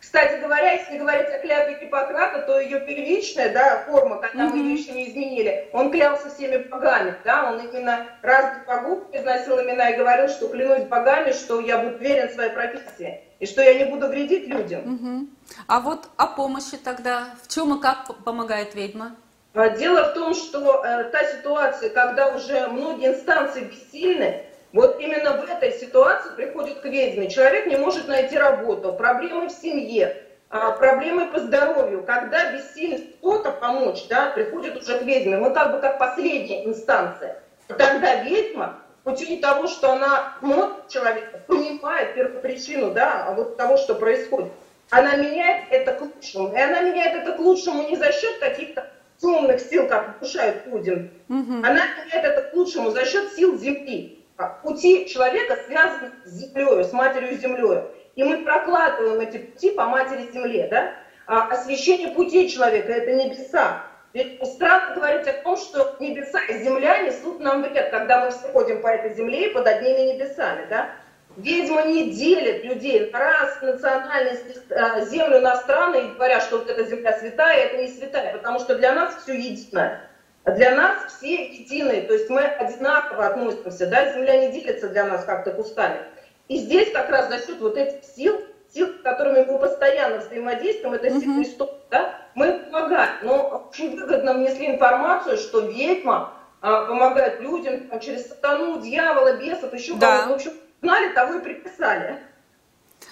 Кстати 0.00 0.40
говоря, 0.40 0.72
если 0.72 0.96
говорить 0.96 1.28
о 1.28 1.38
клятве 1.40 1.78
Гиппократа, 1.78 2.40
то 2.42 2.58
ее 2.58 2.80
первичная 2.80 3.52
да, 3.52 3.84
форма, 3.86 4.16
когда 4.16 4.44
mm-hmm. 4.44 4.48
мы 4.48 4.58
ее 4.58 4.74
еще 4.74 4.92
не 4.92 5.10
изменили, 5.10 5.68
он 5.74 5.90
клялся 5.90 6.30
всеми 6.30 6.56
богами, 6.56 7.14
да, 7.22 7.52
он 7.52 7.60
именно 7.60 8.06
раз 8.22 8.64
богов 8.66 9.10
произносил 9.10 9.60
имена 9.60 9.90
и 9.90 9.98
говорил, 9.98 10.28
что 10.28 10.48
клянусь 10.48 10.84
богами, 10.84 11.32
что 11.32 11.60
я 11.60 11.78
буду 11.78 11.98
верен 11.98 12.30
своей 12.30 12.50
профессии 12.50 13.20
и 13.40 13.46
что 13.46 13.62
я 13.62 13.74
не 13.74 13.84
буду 13.84 14.06
вредить 14.06 14.46
людям. 14.46 14.94
Угу. 14.94 15.26
А 15.66 15.80
вот 15.80 16.08
о 16.16 16.26
помощи 16.26 16.76
тогда, 16.76 17.34
в 17.42 17.52
чем 17.52 17.76
и 17.76 17.80
как 17.80 18.14
помогает 18.24 18.74
ведьма? 18.74 19.16
А, 19.54 19.70
дело 19.70 20.10
в 20.10 20.14
том, 20.14 20.34
что 20.34 20.84
э, 20.84 21.04
та 21.04 21.24
ситуация, 21.24 21.90
когда 21.90 22.28
уже 22.28 22.68
многие 22.68 23.14
инстанции 23.14 23.64
бессильны, 23.64 24.44
вот 24.72 25.00
именно 25.00 25.38
в 25.38 25.44
этой 25.48 25.72
ситуации 25.72 26.30
приходит 26.36 26.80
к 26.80 26.84
ведьме. 26.84 27.28
Человек 27.28 27.66
не 27.66 27.76
может 27.76 28.06
найти 28.06 28.38
работу, 28.38 28.92
проблемы 28.92 29.48
в 29.48 29.52
семье, 29.52 30.22
э, 30.50 30.58
проблемы 30.78 31.32
по 31.32 31.40
здоровью. 31.40 32.04
Когда 32.04 32.52
бессилен 32.52 33.04
кто-то 33.18 33.52
помочь, 33.52 34.06
да, 34.08 34.26
приходит 34.26 34.76
уже 34.76 34.98
к 34.98 35.02
ведьме. 35.02 35.38
Мы 35.38 35.52
как 35.52 35.72
бы 35.72 35.80
как 35.80 35.98
последняя 35.98 36.64
инстанция. 36.66 37.42
Тогда 37.66 38.22
ведьма 38.22 38.78
путем 39.10 39.40
того, 39.40 39.66
что 39.66 39.92
она 39.92 40.34
смотрит 40.40 40.88
человека, 40.88 41.40
понимает 41.46 42.14
первопричину, 42.14 42.92
да, 42.92 43.32
вот 43.36 43.56
того, 43.56 43.76
что 43.76 43.94
происходит, 43.94 44.52
она 44.90 45.16
меняет 45.16 45.66
это 45.70 45.94
к 45.94 46.00
лучшему. 46.00 46.52
И 46.54 46.58
она 46.58 46.80
меняет 46.80 47.14
это 47.22 47.32
к 47.32 47.38
лучшему 47.38 47.88
не 47.88 47.96
за 47.96 48.12
счет 48.12 48.38
каких-то 48.38 48.90
темных 49.20 49.60
сил, 49.60 49.86
как 49.86 50.18
внушают 50.18 50.64
Путин. 50.64 51.10
Угу. 51.28 51.52
Она 51.62 51.86
меняет 51.86 52.24
это 52.24 52.42
к 52.50 52.54
лучшему 52.54 52.90
за 52.90 53.04
счет 53.04 53.32
сил 53.32 53.56
Земли. 53.56 54.24
А 54.36 54.46
пути 54.48 55.06
человека 55.06 55.58
связаны 55.66 56.12
с 56.24 56.30
землей, 56.30 56.84
с 56.84 56.92
матерью 56.92 57.36
землей. 57.38 57.82
И 58.16 58.24
мы 58.24 58.38
прокладываем 58.38 59.20
эти 59.20 59.36
пути 59.38 59.70
по 59.72 59.84
матери 59.86 60.30
земле, 60.32 60.66
да? 60.70 60.94
А 61.26 61.48
освещение 61.48 62.08
путей 62.08 62.48
человека– 62.48 62.90
это 62.92 63.12
небеса. 63.12 63.84
Ведь 64.12 64.44
странно 64.44 64.94
говорить 64.96 65.28
о 65.28 65.34
том, 65.34 65.56
что 65.56 65.96
небеса 66.00 66.40
и 66.48 66.64
земля 66.64 67.02
несут 67.02 67.38
нам 67.40 67.62
вред, 67.62 67.90
когда 67.90 68.24
мы 68.24 68.30
все 68.30 68.48
ходим 68.48 68.82
по 68.82 68.88
этой 68.88 69.14
земле 69.14 69.48
и 69.50 69.54
под 69.54 69.66
одними 69.66 70.12
небесами, 70.12 70.66
да? 70.68 70.90
Ведьма 71.36 71.84
не 71.84 72.10
делит 72.10 72.64
людей 72.64 73.08
раз, 73.12 73.62
национальность, 73.62 74.44
э, 74.68 75.04
землю 75.06 75.40
на 75.40 75.56
страны, 75.56 76.06
и 76.06 76.14
говорят, 76.14 76.42
что 76.42 76.58
вот 76.58 76.68
эта 76.68 76.84
земля 76.84 77.16
святая, 77.18 77.66
это 77.66 77.76
не 77.76 77.88
святая, 77.88 78.32
потому 78.32 78.58
что 78.58 78.76
для 78.76 78.92
нас 78.92 79.14
все 79.22 79.38
едино. 79.38 80.00
Для 80.44 80.74
нас 80.74 81.12
все 81.12 81.44
единые, 81.44 82.02
то 82.02 82.14
есть 82.14 82.28
мы 82.30 82.40
одинаково 82.40 83.26
относимся, 83.26 83.86
да, 83.86 84.12
земля 84.12 84.46
не 84.46 84.52
делится 84.52 84.88
для 84.88 85.04
нас 85.04 85.24
как-то 85.24 85.52
кустами. 85.52 85.98
И 86.48 86.56
здесь 86.56 86.90
как 86.90 87.10
раз 87.10 87.28
за 87.28 87.38
счет 87.38 87.60
вот 87.60 87.76
этих 87.76 88.04
сил, 88.04 88.42
сил, 88.72 88.88
с 88.88 89.02
которыми 89.02 89.44
мы 89.44 89.58
постоянно 89.58 90.18
взаимодействуем, 90.18 90.94
это 90.94 91.10
сил 91.10 91.34
Христов, 91.34 91.70
да, 91.90 92.14
мы 92.34 92.52
помогаем. 92.52 93.10
Но 93.22 93.70
очень 93.70 93.98
выгодно 93.98 94.34
внесли 94.34 94.66
информацию, 94.66 95.36
что 95.36 95.60
ведьма 95.60 96.34
а, 96.60 96.86
помогает 96.86 97.40
людям 97.40 97.88
там, 97.88 98.00
через 98.00 98.28
сатану, 98.28 98.80
дьявола, 98.80 99.36
бесов, 99.36 99.72
еще 99.72 99.94
да. 99.94 100.06
кого-то. 100.06 100.28
В 100.28 100.34
общем, 100.36 100.52
знали, 100.82 101.12
того 101.12 101.34
и 101.34 101.40
приписали. 101.40 102.18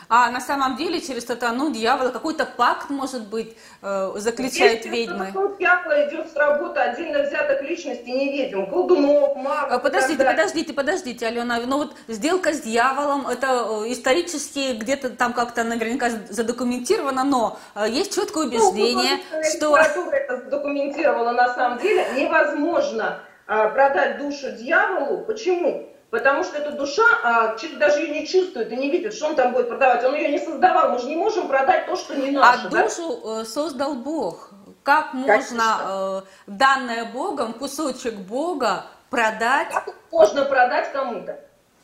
А 0.09 0.31
на 0.31 0.41
самом 0.41 0.77
деле 0.77 1.01
через 1.01 1.27
сатану, 1.27 1.71
дьявола, 1.71 2.11
какой-то 2.11 2.47
пакт, 2.47 2.89
может 2.89 3.29
быть, 3.29 3.57
э, 3.83 4.13
заключают 4.17 4.85
Если 4.85 4.89
ведьмы? 4.89 5.27
Если 5.27 5.59
дьявола 5.59 6.09
идет 6.09 6.33
с 6.33 6.37
работы 6.37 6.81
отдельно 6.81 7.23
взятых 7.23 7.63
личностей, 7.63 8.13
не 8.13 8.33
ведьм, 8.33 8.67
колдунов, 8.67 9.37
магов. 9.37 9.73
А, 9.73 9.79
Подождите, 9.79 10.25
подождите, 10.25 10.73
подождите, 10.73 11.27
Алена. 11.27 11.61
Ну 11.67 11.77
вот 11.77 11.95
сделка 12.09 12.55
с 12.55 12.61
дьяволом, 12.61 13.27
это 13.27 13.47
э, 13.47 13.93
исторически 13.93 14.75
где-то 14.75 15.11
там 15.11 15.35
как-то 15.35 15.63
наверняка 15.65 16.09
задокументировано, 16.31 17.25
но 17.25 17.59
э, 17.75 17.87
есть 17.91 18.15
четкое 18.15 18.45
Ну, 18.45 18.51
убеждение, 18.51 19.19
Ну, 19.31 19.43
что... 19.45 19.77
Это 19.77 20.39
задокументировала 20.39 21.33
на 21.33 21.55
самом 21.55 21.79
деле. 21.79 22.07
Невозможно 22.17 23.21
а, 23.47 23.69
продать 23.69 24.19
душу 24.19 24.53
дьяволу. 24.53 25.25
Почему? 25.25 25.89
Потому 26.11 26.43
что 26.43 26.57
эта 26.57 26.73
душа, 26.73 27.03
а, 27.23 27.57
человек 27.59 27.79
даже 27.79 28.01
ее 28.01 28.21
не 28.21 28.27
чувствует 28.27 28.73
и 28.73 28.77
не 28.77 28.91
видит, 28.91 29.13
что 29.13 29.27
он 29.27 29.35
там 29.37 29.53
будет 29.53 29.69
продавать. 29.69 30.03
Он 30.05 30.15
ее 30.15 30.29
не 30.29 30.39
создавал. 30.39 30.93
Мы 30.93 30.99
же 30.99 31.07
не 31.07 31.17
можем 31.17 31.49
продать 31.49 31.87
то, 31.87 31.97
что 31.97 32.15
не 32.15 32.31
наше. 32.31 32.67
А 32.67 32.71
да? 32.71 32.83
душу 32.85 33.21
э, 33.25 33.45
создал 33.45 33.95
Бог. 33.95 34.51
Как 34.83 35.13
можно 35.13 35.77
э, 35.87 36.21
данное 36.47 37.05
Богом, 37.05 37.53
кусочек 37.53 38.15
Бога 38.15 38.87
продать? 39.11 39.69
Как 39.69 39.95
можно 40.11 40.47
продать 40.47 40.91
кому-то? 40.93 41.41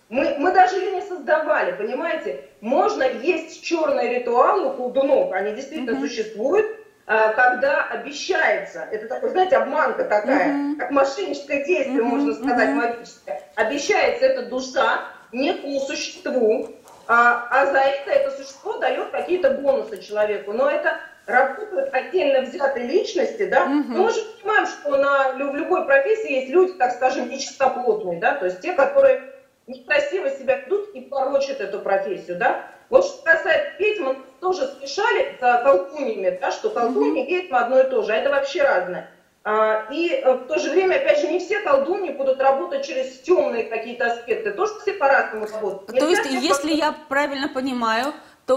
Мы, 0.08 0.36
мы 0.38 0.52
даже 0.52 0.76
ее 0.76 0.92
не 0.92 1.02
создавали, 1.02 1.72
понимаете? 1.72 2.48
Можно 2.62 3.02
есть 3.02 3.62
черные 3.62 4.20
ритуалы 4.20 4.68
у 4.68 4.72
колдунов, 4.72 5.32
они 5.32 5.52
действительно 5.52 5.98
Мгм. 5.98 6.08
существуют, 6.08 6.66
когда 7.06 7.82
обещается, 7.84 8.88
это 8.90 9.08
такой, 9.08 9.30
знаете, 9.30 9.56
обманка 9.56 10.04
такая, 10.04 10.54
Мгм. 10.54 10.78
как 10.78 10.90
мошенническое 10.90 11.64
действие, 11.64 12.02
Мгм, 12.02 12.08
можно 12.08 12.34
сказать, 12.34 12.70
мгм. 12.70 12.76
магическое. 12.78 13.42
Обещается 13.56 14.24
эта 14.24 14.46
душа 14.46 15.02
некому 15.32 15.80
существу, 15.80 16.68
а, 17.06 17.46
а 17.50 17.66
за 17.66 17.78
это 17.78 18.10
это 18.10 18.30
существо 18.30 18.78
дает 18.78 19.10
какие-то 19.10 19.50
бонусы 19.50 20.00
человеку. 20.00 20.52
Но 20.52 20.70
это 20.70 21.00
работают 21.26 21.92
отдельно 21.92 22.42
взятые 22.42 22.86
личности, 22.86 23.46
да, 23.46 23.66
но 23.66 24.04
мы 24.04 24.10
же 24.10 24.20
понимаем, 24.40 24.66
что 24.66 24.96
на, 24.96 25.32
в 25.32 25.54
любой 25.54 25.84
профессии 25.86 26.32
есть 26.32 26.48
люди, 26.48 26.72
так 26.74 26.92
скажем, 26.92 27.28
нечистоплотные, 27.28 28.20
да, 28.20 28.34
то 28.34 28.46
есть 28.46 28.60
те, 28.60 28.72
которые 28.72 29.30
некрасиво 29.66 30.30
себя 30.30 30.56
ведут 30.56 30.90
и 30.94 31.02
порочат 31.02 31.60
эту 31.60 31.80
профессию, 31.80 32.36
да. 32.38 32.66
Вот 32.90 33.06
что 33.06 33.22
касается 33.24 33.72
ведьм, 33.78 34.22
тоже 34.44 34.70
смешали 34.78 35.36
с 35.40 35.62
колдуньями, 35.64 36.38
да, 36.38 36.52
что 36.52 36.68
колдунья 36.68 37.24
и 37.24 37.26
ведьма 37.26 37.60
одно 37.60 37.80
и 37.80 37.88
то 37.88 38.02
же, 38.02 38.12
а 38.12 38.16
это 38.16 38.28
вообще 38.28 38.62
разное. 38.62 39.10
А, 39.42 39.86
И 39.90 40.10
э, 40.10 40.34
в 40.34 40.46
то 40.46 40.58
же 40.58 40.70
время, 40.70 40.96
опять 40.96 41.20
же, 41.20 41.28
не 41.28 41.38
все 41.38 41.60
колдуньи 41.60 42.10
будут 42.12 42.40
работать 42.40 42.86
через 42.86 43.20
темные 43.20 43.64
какие-то 43.64 44.12
аспекты, 44.12 44.52
тоже 44.52 44.72
все 44.82 44.92
по-разному 44.92 45.46
работают. 45.46 45.98
То 45.98 46.08
есть, 46.08 46.26
если 46.26 46.74
я 46.74 46.94
правильно 47.08 47.48
понимаю, 47.48 48.12
то 48.46 48.56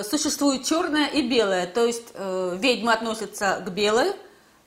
э, 0.00 0.04
существует 0.04 0.64
черное 0.64 1.08
и 1.08 1.22
белое. 1.22 1.66
То 1.66 1.84
есть 1.84 2.12
э, 2.14 2.56
ведьмы 2.56 2.92
относятся 2.92 3.62
к 3.66 3.70
белой 3.70 4.12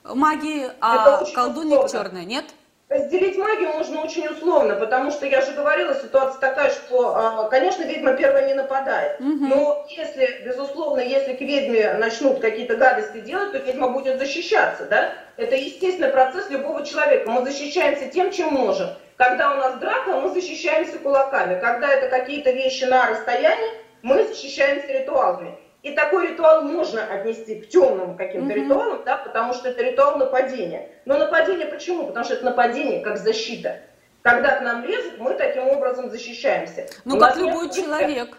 магии, 0.03 0.65
Это 0.65 0.73
а 0.81 1.25
колдуньи 1.33 1.87
к 1.87 1.89
черной, 1.89 2.25
нет? 2.25 2.45
Разделить 2.89 3.37
магию 3.37 3.69
можно 3.73 4.01
очень 4.01 4.25
условно, 4.27 4.73
потому 4.73 5.11
что 5.11 5.27
я 5.27 5.41
же 5.41 5.51
говорила, 5.51 5.93
ситуация 5.93 6.39
такая, 6.39 6.71
что, 6.71 7.15
а, 7.15 7.47
конечно, 7.47 7.83
ведьма 7.83 8.13
первая 8.13 8.47
не 8.47 8.55
нападает. 8.55 9.19
Мгм. 9.19 9.47
Но 9.47 9.85
если, 9.89 10.41
безусловно, 10.43 10.99
если 10.99 11.33
к 11.33 11.41
ведьме 11.41 11.93
начнут 11.93 12.39
какие-то 12.39 12.77
гадости 12.77 13.19
делать, 13.19 13.51
то 13.51 13.59
ведьма 13.59 13.89
будет 13.89 14.17
защищаться, 14.17 14.85
да? 14.85 15.13
Это 15.37 15.55
естественный 15.55 16.09
процесс 16.09 16.49
любого 16.49 16.83
человека. 16.83 17.29
Мы 17.29 17.45
защищаемся 17.45 18.07
тем, 18.07 18.31
чем 18.31 18.55
можем. 18.55 18.89
Когда 19.17 19.53
у 19.53 19.57
нас 19.57 19.75
драка, 19.75 20.19
мы 20.19 20.31
защищаемся 20.33 20.97
кулаками. 20.97 21.59
Когда 21.59 21.93
это 21.93 22.09
какие-то 22.09 22.49
вещи 22.49 22.85
на 22.85 23.07
расстоянии, 23.07 23.69
мы 24.01 24.25
защищаемся 24.25 24.87
ритуалами. 24.87 25.55
И 25.81 25.91
такой 25.93 26.27
ритуал 26.27 26.63
можно 26.63 27.03
отнести 27.05 27.61
к 27.61 27.69
темным 27.69 28.17
каким-то 28.17 28.53
Мгм. 28.53 28.63
ритуалам, 28.65 29.01
да, 29.05 29.17
потому 29.17 29.53
что 29.53 29.69
это 29.69 29.81
ритуал 29.81 30.17
нападения. 30.17 30.89
Но 31.05 31.17
нападение 31.17 31.67
почему? 31.67 32.07
Потому 32.07 32.25
что 32.25 32.33
это 32.33 32.45
нападение 32.45 32.99
как 33.01 33.17
защита. 33.17 33.77
Когда 34.21 34.57
к 34.57 34.61
нам 34.61 34.83
лезут, 34.83 35.17
мы 35.19 35.35
таким 35.35 35.67
образом 35.69 36.09
защищаемся. 36.09 36.87
Ну, 37.05 37.15
У 37.15 37.19
как 37.19 37.37
нет 37.37 37.45
любой 37.45 37.65
никаких- 37.65 37.85
человек. 37.85 38.37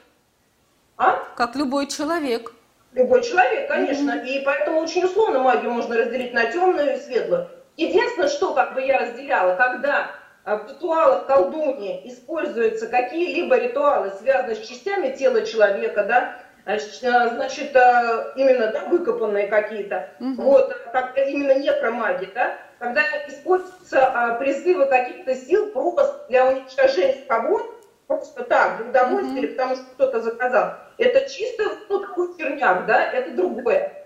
А? 0.99 1.23
Как 1.35 1.57
любой 1.57 1.87
человек. 1.87 2.53
Любой 2.93 3.23
человек, 3.23 3.69
конечно. 3.69 4.23
И 4.23 4.41
поэтому 4.45 4.81
очень 4.81 5.05
условно 5.05 5.39
магию 5.39 5.71
можно 5.71 5.97
разделить 5.97 6.35
на 6.35 6.45
темную 6.53 6.95
и 6.97 6.99
светлую. 6.99 7.49
Единственное, 7.79 8.29
что 8.29 8.53
как 8.53 8.75
бы 8.75 8.83
я 8.83 8.99
разделяла, 8.99 9.55
когда 9.57 10.11
а, 10.45 10.57
в 10.57 10.69
ритуалах 10.69 11.27
колдуньи 11.27 12.07
используются 12.09 12.87
какие-либо 12.89 13.57
ритуалы, 13.57 14.11
связанные 14.21 14.57
с 14.57 14.67
частями 14.67 15.15
тела 15.15 15.47
человека, 15.47 16.05
да, 16.05 16.37
значит, 16.65 17.75
а, 17.77 18.33
именно 18.37 18.73
да, 18.73 18.85
выкопанные 18.87 19.49
какие-то, 19.49 20.11
Мгм. 20.19 20.37
вот, 20.37 20.75
как 20.93 21.17
именно 21.19 21.59
некромагия, 21.59 22.31
да, 22.35 22.57
когда 22.79 23.03
используются 23.29 24.07
а, 24.07 24.35
призывы 24.35 24.87
каких-то 24.87 25.35
сил 25.35 25.71
просто 25.73 26.27
для 26.29 26.47
уничтожения 26.47 27.25
кого-то, 27.29 27.71
просто 28.07 28.45
так, 28.45 28.79
для 28.79 28.91
удовольствия, 28.91 29.39
или 29.41 29.47
потому 29.49 29.77
что 29.77 29.85
кто-то 29.95 30.21
заказал. 30.21 30.75
Это 30.99 31.29
чисто, 31.29 31.65
ну, 31.89 32.01
такой 32.01 32.37
черняк, 32.37 32.87
да, 32.87 33.13
это 33.13 33.31
другое. 33.33 33.97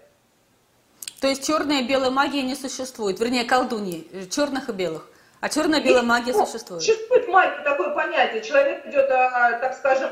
То 1.20 1.28
есть 1.28 1.46
черной 1.46 1.80
и 1.80 1.88
белой 1.88 2.10
магии 2.10 2.42
не 2.42 2.54
существует. 2.54 3.18
Вернее, 3.18 3.44
колдуньи, 3.44 4.06
э, 4.12 4.26
черных 4.26 4.68
и 4.68 4.72
белых. 4.72 5.08
А 5.40 5.48
черная 5.48 5.80
и 5.80 5.82
белая 5.82 6.02
магия 6.02 6.32
Ну, 6.32 6.44
существует. 6.44 6.82
Существует 6.82 7.28
магия, 7.28 7.62
такое 7.64 7.90
понятие. 7.94 8.42
Человек 8.42 8.86
идет, 8.86 9.08
так 9.08 9.74
скажем, 9.74 10.10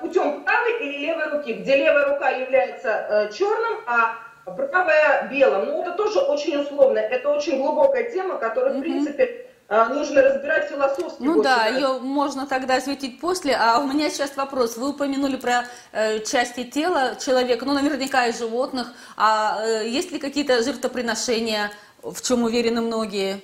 путем 0.00 0.42
правой 0.44 0.78
или 0.80 1.06
левой 1.06 1.30
руки, 1.30 1.52
где 1.52 1.76
левая 1.76 2.12
рука 2.14 2.30
является 2.30 2.88
э, 2.88 3.32
черным, 3.32 3.80
а 3.86 4.16
правая 4.44 5.28
белым. 5.30 5.66
Ну, 5.66 5.82
это 5.82 5.92
тоже 5.92 6.20
очень 6.20 6.56
условно. 6.56 6.98
Это 6.98 7.28
очень 7.30 7.58
глубокая 7.58 8.10
тема, 8.10 8.38
которую, 8.38 8.78
в 8.78 8.80
принципе, 8.80 9.46
э, 9.68 9.84
нужно 9.86 10.22
разбирать 10.22 10.68
философски. 10.68 11.22
Ну 11.22 11.42
да, 11.42 11.66
ее 11.66 11.98
можно 12.00 12.46
тогда 12.46 12.76
осветить 12.76 13.20
после. 13.20 13.54
А 13.54 13.78
у 13.78 13.86
меня 13.86 14.10
сейчас 14.10 14.36
вопрос. 14.36 14.76
Вы 14.76 14.90
упомянули 14.90 15.36
про 15.36 15.64
э, 15.92 16.20
части 16.20 16.64
тела 16.64 17.16
человека, 17.24 17.64
ну 17.64 17.72
наверняка 17.72 18.26
и 18.26 18.32
животных. 18.32 18.92
А 19.16 19.60
э, 19.64 19.88
есть 19.88 20.10
ли 20.10 20.18
какие-то 20.18 20.62
жертвоприношения, 20.62 21.70
в 22.02 22.20
чем 22.22 22.42
уверены 22.42 22.80
многие? 22.80 23.42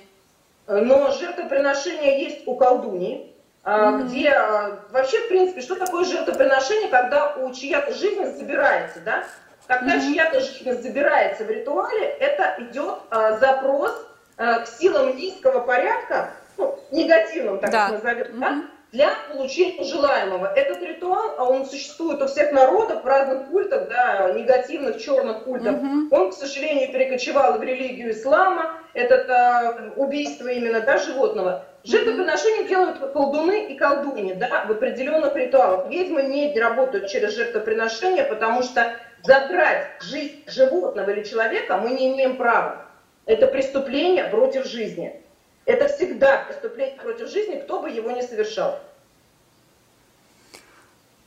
Но 0.67 1.11
жертвоприношение 1.13 2.21
есть 2.23 2.45
у 2.45 2.55
колдуни, 2.55 3.33
Мгм. 3.63 4.07
где 4.07 4.29
а, 4.29 4.79
вообще, 4.91 5.19
в 5.19 5.27
принципе, 5.27 5.61
что 5.61 5.75
такое 5.75 6.05
жертвоприношение, 6.05 6.89
когда 6.89 7.35
у 7.35 7.53
чья-то 7.53 7.93
жизнь 7.93 8.23
забирается, 8.37 8.99
да? 9.01 9.23
Когда 9.67 9.95
Мгм. 9.97 10.13
чья-то 10.13 10.39
жизнь 10.39 10.81
забирается 10.81 11.43
в 11.43 11.49
ритуале, 11.51 12.05
это 12.05 12.55
идет 12.59 12.95
а, 13.11 13.33
запрос 13.37 13.93
а, 14.37 14.59
к 14.61 14.67
силам 14.67 15.15
низкого 15.15 15.59
порядка, 15.59 16.31
ну, 16.57 16.79
негативным, 16.91 17.59
так 17.59 17.69
Да. 17.71 17.89
назовем, 17.89 18.39
да, 18.39 18.49
Мгм. 18.49 18.69
для 18.91 19.09
получения 19.31 19.83
желаемого. 19.83 20.51
Этот 20.55 20.81
ритуал, 20.81 21.35
а 21.37 21.43
он 21.43 21.65
существует 21.65 22.21
у 22.21 22.27
всех 22.27 22.51
народов 22.53 23.03
в 23.03 23.05
разных 23.07 23.49
культах, 23.49 23.89
да, 23.89 24.31
негативных 24.33 24.99
черных 24.99 25.43
культов. 25.43 25.75
Мгм. 25.75 26.07
Он, 26.11 26.31
к 26.31 26.33
сожалению, 26.33 26.91
перекочевал 26.91 27.59
в 27.59 27.61
религию 27.61 28.11
ислама, 28.11 28.71
это 28.93 29.25
а, 29.29 29.91
убийство 29.97 30.47
именно 30.47 30.79
да, 30.81 30.97
животного. 30.97 31.65
Жертвоприношения 31.83 32.67
делают 32.67 32.99
колдуны 33.13 33.67
и 33.67 33.77
колдуни 33.77 34.33
да, 34.33 34.65
в 34.65 34.71
определенных 34.71 35.35
ритуалах. 35.35 35.89
Ведьмы 35.89 36.23
не 36.23 36.57
работают 36.59 37.07
через 37.07 37.35
жертвоприношения, 37.35 38.25
потому 38.25 38.63
что 38.63 38.99
забрать 39.23 39.87
жизнь 40.01 40.43
животного 40.47 41.11
или 41.11 41.23
человека 41.23 41.77
мы 41.77 41.91
не 41.91 42.13
имеем 42.13 42.35
права. 42.35 42.85
Это 43.25 43.47
преступление 43.47 44.25
против 44.25 44.65
жизни. 44.65 45.21
Это 45.65 45.87
всегда 45.87 46.45
преступление 46.45 46.95
против 46.97 47.29
жизни, 47.29 47.61
кто 47.61 47.79
бы 47.81 47.89
его 47.89 48.11
ни 48.11 48.21
совершал. 48.21 48.79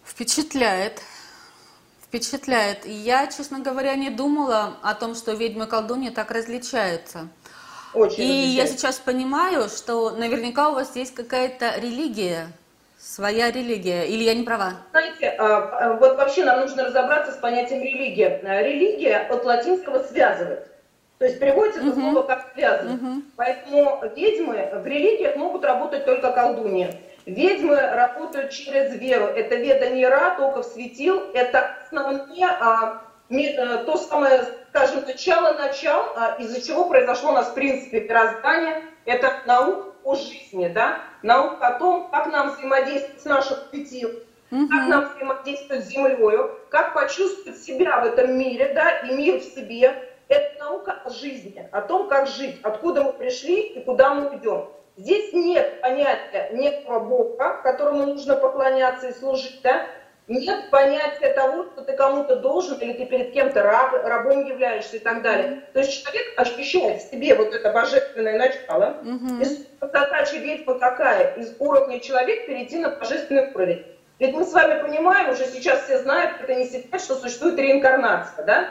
Впечатляет. 0.05 1.01
Впечатляет. 2.03 2.85
Я, 2.85 3.27
честно 3.29 3.61
говоря, 3.61 3.95
не 3.95 4.11
думала 4.11 4.77
о 4.83 4.95
том, 4.95 5.15
что 5.15 5.33
ведьмы 5.33 5.65
и 5.65 5.69
колдуньи 5.69 6.11
так 6.11 6.31
различаются. 6.31 7.29
Очень 7.95 8.23
И 8.23 8.27
я 8.27 8.63
различается. 8.63 8.77
сейчас 8.77 8.99
понимаю, 8.99 9.69
что 9.69 10.11
наверняка 10.11 10.71
у 10.71 10.75
вас 10.75 10.97
есть 10.97 11.15
какая-то 11.15 11.75
религия, 11.79 12.49
своя 12.99 13.51
религия, 13.51 14.07
или 14.07 14.23
я 14.23 14.35
не 14.35 14.45
права? 14.45 14.75
Знаете, 14.93 15.35
а, 15.39 15.57
а, 15.57 15.93
вот 15.95 16.17
вообще 16.17 16.45
нам 16.45 16.61
нужно 16.61 16.85
разобраться 16.85 17.33
с 17.33 17.37
понятием 17.37 17.83
религия. 17.83 18.41
Религия 18.43 19.19
от 19.19 19.45
латинского 19.45 20.03
связывать. 20.05 20.67
То 21.19 21.27
есть 21.27 21.39
переводится 21.39 21.81
это 21.81 21.91
uh-huh. 21.91 22.01
слово 22.01 22.23
как 22.23 22.53
связывать. 22.55 23.01
Uh-huh. 23.01 23.23
Поэтому 23.37 24.03
ведьмы 24.17 24.71
в 24.75 24.87
религиях 24.87 25.37
могут 25.37 25.65
работать 25.65 26.05
только 26.05 26.33
колдуньи. 26.33 26.97
Ведьмы 27.27 27.77
работают 27.77 28.51
через 28.51 28.95
веру. 28.97 29.27
Это 29.27 29.55
ведание 29.55 30.09
Ра, 30.09 30.35
только 30.37 30.63
в 30.63 30.65
светил. 30.65 31.23
Это 31.33 31.77
основные, 31.85 32.47
а, 32.47 33.03
то 33.87 33.97
самое, 33.97 34.45
скажем, 34.69 35.05
начало 35.07 35.55
начал, 35.55 36.13
а, 36.17 36.37
из-за 36.39 36.61
чего 36.61 36.85
произошло 36.87 37.31
у 37.31 37.35
нас 37.35 37.49
в 37.49 37.55
принципе 37.55 38.01
мироздание. 38.01 38.83
Это 39.05 39.33
наука 39.47 39.93
о 40.05 40.15
жизни, 40.15 40.69
да? 40.69 41.01
Наука 41.23 41.69
о 41.69 41.79
том, 41.79 42.11
как 42.11 42.27
нам 42.27 42.51
взаимодействовать 42.51 43.23
с 43.23 43.25
нашим 43.25 43.57
светил, 43.71 44.11
угу. 44.51 44.69
как 44.69 44.89
нам 44.89 45.09
взаимодействовать 45.09 45.85
с 45.85 45.89
землей, 45.89 46.39
как 46.69 46.95
почувствовать 46.95 47.59
себя 47.59 48.01
в 48.01 48.05
этом 48.07 48.39
мире, 48.39 48.73
да, 48.75 48.99
и 49.01 49.15
мир 49.15 49.41
в 49.41 49.45
себе. 49.45 50.09
Это 50.29 50.59
наука 50.59 51.01
о 51.05 51.11
жизни, 51.11 51.69
о 51.73 51.83
том, 51.83 52.09
как 52.09 52.27
жить, 52.27 52.61
откуда 52.63 53.03
мы 53.03 53.13
пришли 53.13 53.61
и 53.61 53.85
куда 53.85 54.15
мы 54.15 54.37
идем. 54.37 54.69
Здесь 54.97 55.33
нет 55.33 55.81
понятия 55.81 56.51
некого 56.53 57.01
Бога, 57.01 57.61
которому 57.63 58.07
нужно 58.07 58.37
поклоняться 58.37 59.09
и 59.09 59.13
служить, 59.13 59.61
да? 59.63 59.87
Нет 60.29 60.71
понятия 60.71 61.33
того, 61.35 61.65
что 61.65 61.83
ты 61.83 61.95
кому-то 61.95 62.37
должен, 62.37 62.79
или 62.79 62.93
ты 62.93 63.07
перед 63.07 63.33
кем-то 63.33 63.63
раб, 63.63 63.93
рабом 64.05 64.47
являешься 64.47 64.97
и 64.97 65.01
так 65.01 65.23
далее. 65.23 65.63
То 65.73 65.81
есть 65.81 66.03
человек 66.03 66.33
ощущает 66.37 67.03
в 67.03 67.11
себе 67.11 67.35
вот 67.35 67.53
это 67.53 67.73
божественное 67.73 68.39
начало. 68.39 68.99
Mm-hmm. 69.03 69.43
И 69.43 69.45
задача 69.81 70.37
ведьмы 70.37 70.79
какая? 70.79 71.35
Из 71.35 71.57
уровня 71.59 71.99
человека 71.99 72.47
перейти 72.47 72.79
на 72.79 72.91
божественный 72.91 73.51
уровень. 73.53 73.85
Ведь 74.21 74.35
мы 74.35 74.45
с 74.45 74.53
вами 74.53 74.81
понимаем, 74.81 75.31
уже 75.31 75.47
сейчас 75.47 75.83
все 75.83 75.99
знают, 75.99 76.41
это 76.41 76.55
не 76.55 76.67
секрет, 76.67 77.03
что 77.03 77.17
существует 77.17 77.59
реинкарнация, 77.59 78.45
да? 78.45 78.69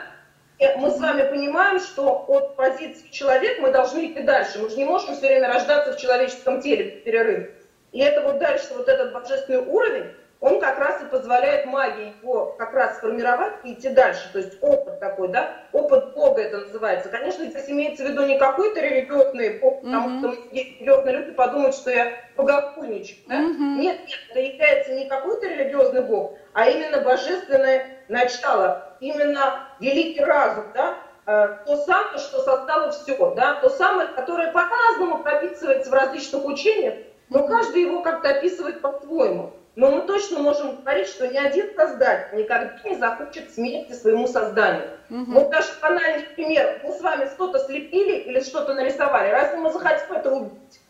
мы 0.76 0.90
с 0.90 0.98
вами 0.98 1.28
понимаем, 1.28 1.80
что 1.80 2.24
от 2.28 2.56
позиции 2.56 3.08
человека 3.10 3.60
мы 3.62 3.72
должны 3.72 4.06
идти 4.06 4.22
дальше. 4.22 4.58
Мы 4.60 4.70
же 4.70 4.76
не 4.76 4.84
можем 4.84 5.14
все 5.14 5.26
время 5.26 5.48
рождаться 5.48 5.92
в 5.92 6.00
человеческом 6.00 6.60
теле 6.60 7.00
в 7.00 7.04
перерыв. 7.04 7.50
И 7.90 7.98
это 7.98 8.22
вот 8.22 8.38
дальше, 8.38 8.68
вот 8.76 8.88
этот 8.88 9.12
божественный 9.12 9.60
уровень, 9.60 10.12
он 10.42 10.58
как 10.58 10.76
раз 10.80 11.00
и 11.00 11.06
позволяет 11.06 11.66
магии 11.66 12.14
его 12.20 12.56
как 12.58 12.74
раз 12.74 12.96
сформировать 12.96 13.54
и 13.62 13.74
идти 13.74 13.88
дальше. 13.90 14.28
То 14.32 14.40
есть 14.40 14.58
опыт 14.60 14.98
такой, 14.98 15.28
да, 15.28 15.52
опыт 15.70 16.14
Бога 16.14 16.42
это 16.42 16.58
называется. 16.58 17.10
Конечно, 17.10 17.46
здесь 17.46 17.70
имеется 17.70 18.04
в 18.04 18.08
виду 18.08 18.26
не 18.26 18.36
какой-то 18.36 18.80
религиозный 18.80 19.60
Бог, 19.60 19.82
потому 19.82 20.08
mm-hmm. 20.08 20.18
что 20.18 20.50
религиозные 20.50 21.16
люди 21.16 21.30
подумают, 21.30 21.76
что 21.76 21.92
я 21.92 22.12
богохульничек. 22.36 23.18
Да? 23.28 23.36
Mm-hmm. 23.36 23.76
Нет, 23.78 24.00
нет, 24.00 24.18
это 24.30 24.40
является 24.40 24.92
не 24.94 25.08
какой-то 25.08 25.46
религиозный 25.46 26.02
Бог, 26.02 26.34
а 26.54 26.68
именно 26.68 27.00
божественное 27.02 28.04
начало, 28.08 28.96
именно 28.98 29.68
великий 29.78 30.24
разум, 30.24 30.64
да, 30.74 30.96
э, 31.24 31.58
то 31.64 31.76
самое, 31.76 32.18
что 32.18 32.40
создало 32.40 32.90
все, 32.90 33.32
да, 33.36 33.60
то 33.60 33.70
самое, 33.70 34.08
которое 34.08 34.50
по-разному 34.50 35.22
прописывается 35.22 35.88
в 35.88 35.94
различных 35.94 36.44
учениях, 36.44 36.94
но 37.28 37.46
каждый 37.46 37.82
его 37.82 38.02
как-то 38.02 38.30
описывает 38.30 38.80
по-своему. 38.82 39.52
Но 39.74 39.90
мы 39.90 40.02
точно 40.02 40.40
можем 40.40 40.76
говорить, 40.82 41.08
что 41.08 41.28
ни 41.28 41.36
один 41.36 41.74
создатель 41.74 42.36
никогда 42.36 42.78
не 42.84 42.96
захочет 42.96 43.52
смерти 43.54 43.92
своему 43.92 44.26
созданию. 44.26 44.90
Угу. 45.08 45.32
Вот 45.32 45.50
даже 45.50 45.68
банальный 45.80 46.24
пример. 46.24 46.80
Мы 46.84 46.92
с 46.92 47.00
вами 47.00 47.24
что-то 47.26 47.58
слепили 47.60 48.16
или 48.18 48.40
что-то 48.40 48.74
нарисовали. 48.74 49.30
Разве 49.30 49.58
мы 49.58 49.72
захотим 49.72 50.12
это 50.12 50.30
убить? 50.30 50.80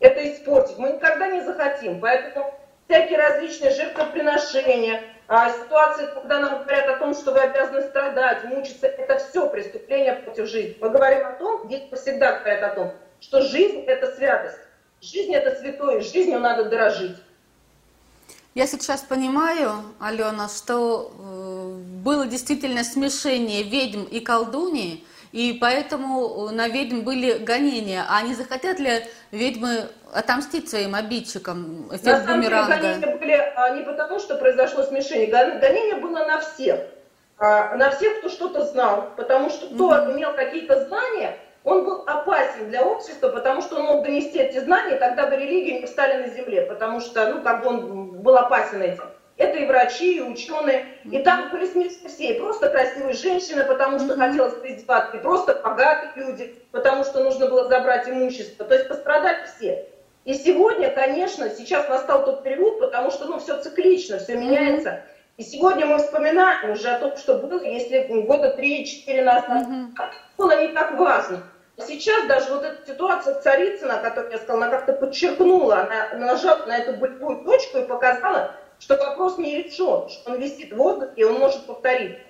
Это 0.00 0.30
испортить? 0.30 0.76
Мы 0.76 0.90
никогда 0.90 1.28
не 1.28 1.40
захотим. 1.40 1.98
Поэтому 2.00 2.52
всякие 2.86 3.18
различные 3.18 3.70
жертвоприношения, 3.70 5.02
а, 5.28 5.50
ситуации, 5.50 6.06
когда 6.14 6.38
нам 6.38 6.62
говорят 6.62 6.88
о 6.88 6.98
том, 6.98 7.14
что 7.14 7.32
вы 7.32 7.40
обязаны 7.40 7.82
страдать, 7.82 8.44
мучиться, 8.44 8.86
это 8.86 9.18
все 9.18 9.48
преступление 9.48 10.14
против 10.14 10.46
жизни. 10.46 10.76
Мы 10.80 10.90
говорим 10.90 11.26
о 11.26 11.32
том, 11.32 11.66
дети 11.68 11.92
всегда 11.94 12.38
говорят 12.38 12.62
о 12.62 12.74
том, 12.74 12.92
что 13.20 13.40
жизнь– 13.40 13.82
это 13.86 14.14
святость. 14.14 14.58
Жизнь– 15.00 15.34
это 15.34 15.56
святое, 15.56 16.00
жизнью 16.00 16.38
надо 16.38 16.66
дорожить. 16.66 17.16
Я 18.56 18.66
сейчас 18.66 19.02
понимаю, 19.02 19.82
Алена, 20.00 20.48
что 20.48 21.12
э, 21.18 21.74
было 22.02 22.26
действительно 22.26 22.84
смешение 22.84 23.62
ведьм 23.62 24.04
и 24.04 24.20
колдуньи, 24.20 25.04
и 25.30 25.58
поэтому 25.60 26.48
на 26.52 26.66
ведьм 26.66 27.02
были 27.02 27.36
гонения. 27.36 28.06
А 28.08 28.22
не 28.22 28.32
захотят 28.32 28.78
ли 28.78 29.04
ведьмы 29.30 29.90
отомстить 30.14 30.70
своим 30.70 30.94
обидчикам? 30.94 31.88
Эффект 31.88 32.04
на 32.06 32.24
самом 32.24 32.40
деле 32.40 32.64
гонения 32.66 33.16
были 33.18 33.52
а, 33.56 33.70
не 33.76 33.82
потому, 33.82 34.18
что 34.18 34.36
произошло 34.36 34.84
смешение. 34.84 35.26
Гонение 35.26 35.96
было 35.96 36.24
на 36.24 36.40
всех. 36.40 36.80
А, 37.36 37.76
на 37.76 37.90
всех, 37.90 38.20
кто 38.20 38.30
что-то 38.30 38.64
знал. 38.64 39.10
Потому 39.18 39.50
что 39.50 39.66
кто 39.66 39.92
mm-hmm. 39.92 40.14
имел 40.14 40.32
какие-то 40.32 40.86
знания, 40.86 41.36
он 41.66 41.84
был 41.84 42.04
опасен 42.06 42.68
для 42.68 42.84
общества, 42.84 43.28
потому 43.28 43.60
что 43.60 43.76
он 43.76 43.86
мог 43.86 44.04
донести 44.04 44.38
эти 44.38 44.60
знания, 44.60 44.96
тогда 44.96 45.26
бы 45.26 45.34
религии 45.34 45.80
не 45.80 45.86
встали 45.86 46.22
на 46.22 46.28
земле, 46.28 46.62
потому 46.62 47.00
что, 47.00 47.28
ну, 47.28 47.42
как 47.42 47.62
бы 47.62 47.68
он 47.68 48.10
был 48.22 48.36
опасен 48.36 48.80
этим. 48.80 49.02
Это 49.36 49.58
и 49.58 49.66
врачи, 49.66 50.16
и 50.16 50.20
ученые. 50.20 50.86
И 51.04 51.18
там 51.18 51.50
были 51.50 51.66
смешные 51.66 52.08
все. 52.08 52.34
И 52.34 52.38
просто 52.38 52.70
красивые 52.70 53.14
женщины, 53.14 53.64
потому 53.64 53.98
что 53.98 54.16
хотелось 54.16 54.54
поиздеваться. 54.54 55.16
И 55.16 55.20
просто 55.20 55.60
богатые 55.62 56.12
люди, 56.24 56.54
потому 56.70 57.02
что 57.02 57.24
нужно 57.24 57.48
было 57.48 57.68
забрать 57.68 58.08
имущество. 58.08 58.64
То 58.64 58.74
есть 58.74 58.88
пострадали 58.88 59.44
все. 59.56 59.88
И 60.24 60.34
сегодня, 60.34 60.88
конечно, 60.90 61.50
сейчас 61.50 61.88
настал 61.88 62.24
тот 62.24 62.44
период, 62.44 62.78
потому 62.78 63.10
что 63.10 63.26
ну, 63.26 63.40
все 63.40 63.60
циклично, 63.60 64.18
все 64.18 64.36
меняется. 64.36 65.02
И 65.36 65.42
сегодня 65.42 65.84
мы 65.84 65.98
вспоминаем 65.98 66.70
уже 66.70 66.88
о 66.90 67.00
том, 67.00 67.16
что 67.16 67.34
было, 67.34 67.60
если 67.60 68.06
года 68.22 68.56
3-4 68.56 69.22
назад. 69.22 69.66
Mm-hmm. 69.66 69.86
Было 70.38 70.62
не 70.62 70.68
так 70.68 70.96
важно. 70.96 71.42
Сейчас 71.78 72.26
даже 72.26 72.54
вот 72.54 72.64
эта 72.64 72.86
ситуация 72.86 73.38
Царицына, 73.40 74.00
о 74.00 74.02
которой 74.02 74.32
я 74.32 74.38
сказала, 74.38 74.64
она 74.66 74.76
как-то 74.76 74.94
подчеркнула, 74.94 75.80
она 75.80 76.26
нажала 76.26 76.64
на 76.64 76.78
эту 76.78 76.94
болевую 76.94 77.44
точку 77.44 77.78
и 77.78 77.86
показала, 77.86 78.52
что 78.78 78.96
вопрос 78.96 79.36
не 79.36 79.62
решен, 79.62 80.08
что 80.08 80.32
он 80.32 80.40
висит 80.40 80.72
в 80.72 80.76
воздухе, 80.76 81.12
и 81.16 81.24
он 81.24 81.34
может 81.34 81.66
повториться. 81.66 82.20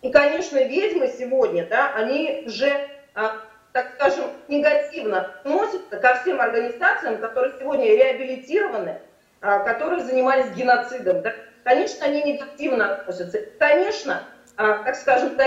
И, 0.00 0.10
конечно, 0.10 0.56
ведьмы 0.56 1.08
сегодня, 1.08 1.66
да, 1.66 1.92
они 1.94 2.44
уже, 2.46 2.88
а, 3.14 3.40
так 3.72 3.92
скажем, 3.94 4.24
негативно 4.48 5.20
относятся 5.20 5.98
ко 5.98 6.14
всем 6.16 6.40
организациям, 6.40 7.18
которые 7.18 7.54
сегодня 7.58 7.86
реабилитированы, 7.86 9.00
а, 9.42 9.58
которые 9.60 10.02
занимались 10.02 10.50
геноцидом. 10.50 11.20
Да. 11.20 11.34
Конечно, 11.62 12.06
они 12.06 12.22
негативно 12.22 12.94
относятся. 12.94 13.40
Конечно, 13.58 14.22
так 14.56 14.94
скажем, 14.94 15.36
за 15.36 15.44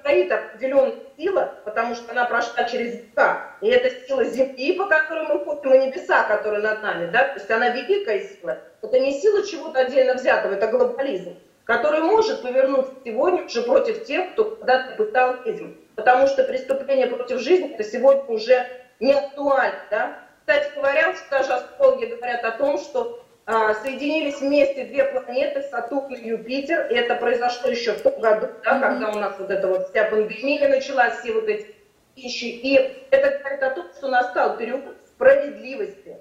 стоит 0.00 0.30
определенная 0.30 0.94
сила, 1.16 1.54
потому 1.64 1.94
что 1.94 2.12
она 2.12 2.24
прошла 2.24 2.64
через 2.64 2.94
века. 2.94 3.56
И 3.60 3.68
это 3.68 3.90
сила 4.06 4.24
земли, 4.24 4.72
по 4.74 4.86
которой 4.86 5.26
мы 5.26 5.44
ходим, 5.44 5.74
и 5.74 5.86
небеса, 5.86 6.22
которые 6.24 6.62
над 6.62 6.82
нами. 6.82 7.10
Да? 7.10 7.24
То 7.24 7.34
есть 7.34 7.50
она 7.50 7.70
великая 7.70 8.20
сила. 8.20 8.58
Это 8.80 9.00
не 9.00 9.20
сила 9.20 9.44
чего-то 9.44 9.80
отдельно 9.80 10.14
взятого, 10.14 10.52
это 10.52 10.68
глобализм, 10.68 11.36
который 11.64 12.00
может 12.00 12.42
повернуться 12.42 12.92
сегодня 13.04 13.44
уже 13.44 13.62
против 13.62 14.04
тех, 14.04 14.32
кто 14.32 14.44
когда-то 14.44 14.96
пытал 14.96 15.42
ведьм. 15.44 15.72
Потому 15.96 16.26
что 16.28 16.44
преступление 16.44 17.08
против 17.08 17.40
жизни 17.40 17.74
это 17.74 17.82
сегодня 17.82 18.24
уже 18.24 18.66
не 19.00 19.12
актуально. 19.12 19.78
Да? 19.90 20.18
Кстати 20.40 20.74
говоря, 20.76 21.14
даже 21.30 21.52
астрологи 21.54 22.04
говорят 22.04 22.44
о 22.44 22.52
том, 22.52 22.78
что 22.78 23.20
а, 23.22 23.23
соединились 23.46 24.40
вместе 24.40 24.84
две 24.84 25.04
планеты, 25.04 25.62
Сатурн 25.62 26.14
и 26.14 26.28
Юпитер. 26.28 26.86
И 26.90 26.94
это 26.94 27.14
произошло 27.16 27.70
еще 27.70 27.92
в 27.92 28.02
том 28.02 28.18
году, 28.20 28.48
да, 28.64 28.76
mm-hmm. 28.76 28.80
когда 28.80 29.10
у 29.10 29.18
нас 29.18 29.34
вот 29.38 29.50
эта 29.50 29.68
вот 29.68 29.88
вся 29.90 30.04
пандемия 30.04 30.68
началась, 30.68 31.18
все 31.18 31.32
вот 31.32 31.48
эти 31.48 31.74
вещи. 32.16 32.44
И 32.44 32.74
это 33.10 33.38
говорит 33.38 33.62
о 33.62 33.70
том, 33.70 33.86
что 33.96 34.08
настал 34.08 34.56
период 34.56 34.84
справедливости. 35.06 36.18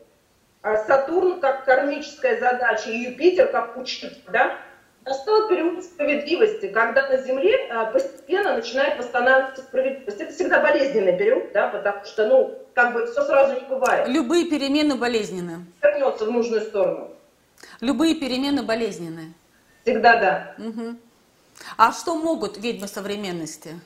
А 0.61 0.77
Сатурн 0.77 1.39
как 1.41 1.65
кармическая 1.65 2.39
задача 2.39 2.89
и 2.89 2.97
Юпитер 2.97 3.47
как 3.47 3.75
учитель, 3.77 4.17
да, 4.31 4.57
настал 5.05 5.49
период 5.49 5.83
справедливости, 5.83 6.67
когда 6.67 7.09
на 7.09 7.17
Земле 7.17 7.67
а, 7.69 7.85
постепенно 7.85 8.55
начинает 8.55 8.97
восстанавливаться 8.97 9.63
справедливость. 9.63 10.21
Это 10.21 10.31
всегда 10.31 10.61
болезненный 10.61 11.17
период, 11.17 11.51
да, 11.51 11.67
потому 11.67 12.05
что, 12.05 12.27
ну, 12.27 12.62
как 12.73 12.93
бы 12.93 13.05
все 13.05 13.23
сразу 13.23 13.53
не 13.53 13.67
бывает. 13.67 14.07
Любые 14.07 14.45
перемены 14.45 14.95
болезненны. 14.95 15.65
Вернется 15.81 16.25
в 16.25 16.31
нужную 16.31 16.61
сторону. 16.61 17.11
Любые 17.81 18.15
перемены 18.15 18.63
болезненные. 18.63 19.33
Всегда 19.83 20.15
да. 20.15 20.55
Угу. 20.57 20.95
А 21.77 21.91
что 21.91 22.15
могут 22.15 22.57
ведьмы 22.57 22.87
современности? 22.87 23.79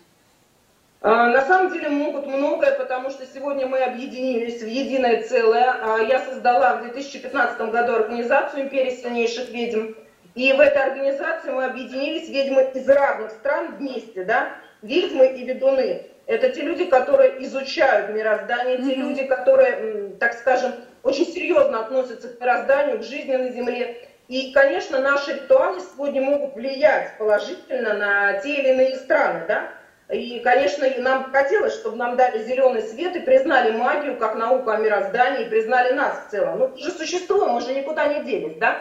А, 1.02 1.30
на 1.30 1.46
самом 1.46 1.72
деле 1.72 1.90
могут 1.90 2.26
многое, 2.26 2.72
потому 2.78 3.10
что 3.10 3.26
сегодня 3.26 3.68
мы 3.68 3.80
объединились 3.84 4.62
в 4.62 4.68
единое 4.68 5.24
целое. 5.24 5.76
А, 5.82 6.00
я 6.00 6.20
создала 6.20 6.78
в 6.78 6.84
2015 6.84 7.60
году 7.72 7.94
организацию 7.94 8.64
«Империя 8.64 8.92
сильнейших 8.92 9.50
ведьм». 9.50 9.94
И 10.36 10.54
в 10.54 10.60
этой 10.60 10.84
организации 10.84 11.50
мы 11.50 11.66
объединились 11.66 12.30
ведьмы 12.30 12.72
из 12.74 12.88
разных 12.88 13.32
стран 13.32 13.76
вместе, 13.78 14.24
да, 14.24 14.50
ведьмы 14.82 15.28
и 15.28 15.44
ведуны. 15.46 16.04
Это 16.28 16.50
те 16.50 16.62
люди, 16.62 16.86
которые 16.86 17.42
изучают 17.46 18.14
мироздание, 18.14 18.78
те 18.78 18.96
люди, 18.96 19.24
которые, 19.24 20.10
так 20.20 20.34
скажем, 20.34 20.74
очень 21.02 21.26
серьезно 21.26 21.80
относятся 21.80 22.28
к 22.28 22.40
мирозданию, 22.42 23.00
к 23.00 23.04
жизни 23.04 23.34
на 23.34 23.50
Земле. 23.50 24.10
И, 24.28 24.52
конечно, 24.52 25.00
наши 25.00 25.36
ритуалы 25.36 25.80
сегодня 25.80 26.22
могут 26.22 26.56
влиять 26.56 27.18
положительно 27.18 27.94
на 27.94 28.34
те 28.40 28.56
или 28.56 28.74
иные 28.74 28.96
страны, 28.98 29.46
да. 29.48 29.70
И, 30.14 30.40
конечно, 30.42 30.86
нам 30.98 31.32
хотелось, 31.32 31.74
чтобы 31.76 31.96
нам 31.96 32.18
дали 32.18 32.44
зеленый 32.44 32.82
свет 32.82 33.16
и 33.16 33.22
признали 33.22 33.72
магию 33.72 34.18
как 34.18 34.36
науку 34.36 34.70
о 34.70 34.78
мироздании, 34.78 35.46
и 35.46 35.50
признали 35.50 35.94
нас 35.94 36.26
в 36.28 36.32
целом. 36.32 36.60
Ну, 36.60 36.76
же 36.76 36.92
существуем, 36.92 37.52
мы 37.52 37.62
же 37.62 37.74
никуда 37.74 38.06
не 38.08 38.24
делись, 38.26 38.58
да? 38.58 38.78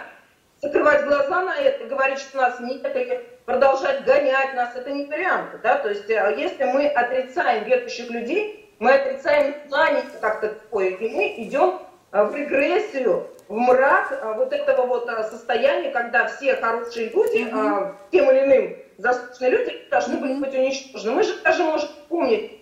Закрывать 0.63 1.05
глаза 1.05 1.43
на 1.43 1.55
это, 1.57 1.85
говорить, 1.87 2.19
что 2.19 2.39
нас 2.39 2.59
нет, 2.61 2.85
или 2.97 3.27
продолжать 3.45 4.05
гонять 4.05 4.55
нас, 4.55 4.75
это 4.75 4.91
не 4.91 5.05
вариант, 5.05 5.61
да? 5.63 5.79
То 5.79 5.91
есть, 5.91 6.09
э, 6.09 6.35
если 6.37 6.65
мы 6.65 6.87
отрицаем 6.87 7.65
верующих 7.65 8.11
людей, 8.11 8.75
мы 8.79 8.95
отрицаем 8.95 9.55
знание 9.69 10.03
как 10.21 10.41
такое, 10.41 10.89
и 10.89 11.09
мы 11.09 11.35
идем 11.39 11.79
э, 12.13 12.25
в 12.25 12.35
регрессию, 12.35 13.29
в 13.49 13.57
мрак 13.57 14.11
э, 14.11 14.33
вот 14.35 14.53
этого 14.53 14.87
вот 14.87 15.11
состояния, 15.31 15.91
когда 15.91 16.27
все 16.27 16.57
хорошие 16.57 17.11
люди, 17.11 17.49
mm-hmm. 17.49 17.95
тем 18.11 18.31
или 18.31 18.45
иным 18.45 18.77
заслуженные 18.97 19.51
люди 19.51 19.89
должны 19.91 20.17
были 20.17 20.35
быть 20.35 20.55
уничтожены. 20.55 21.17
Мы 21.17 21.23
же 21.23 21.39
даже 21.43 21.65
можем 21.65 21.91
помнить 22.09 22.61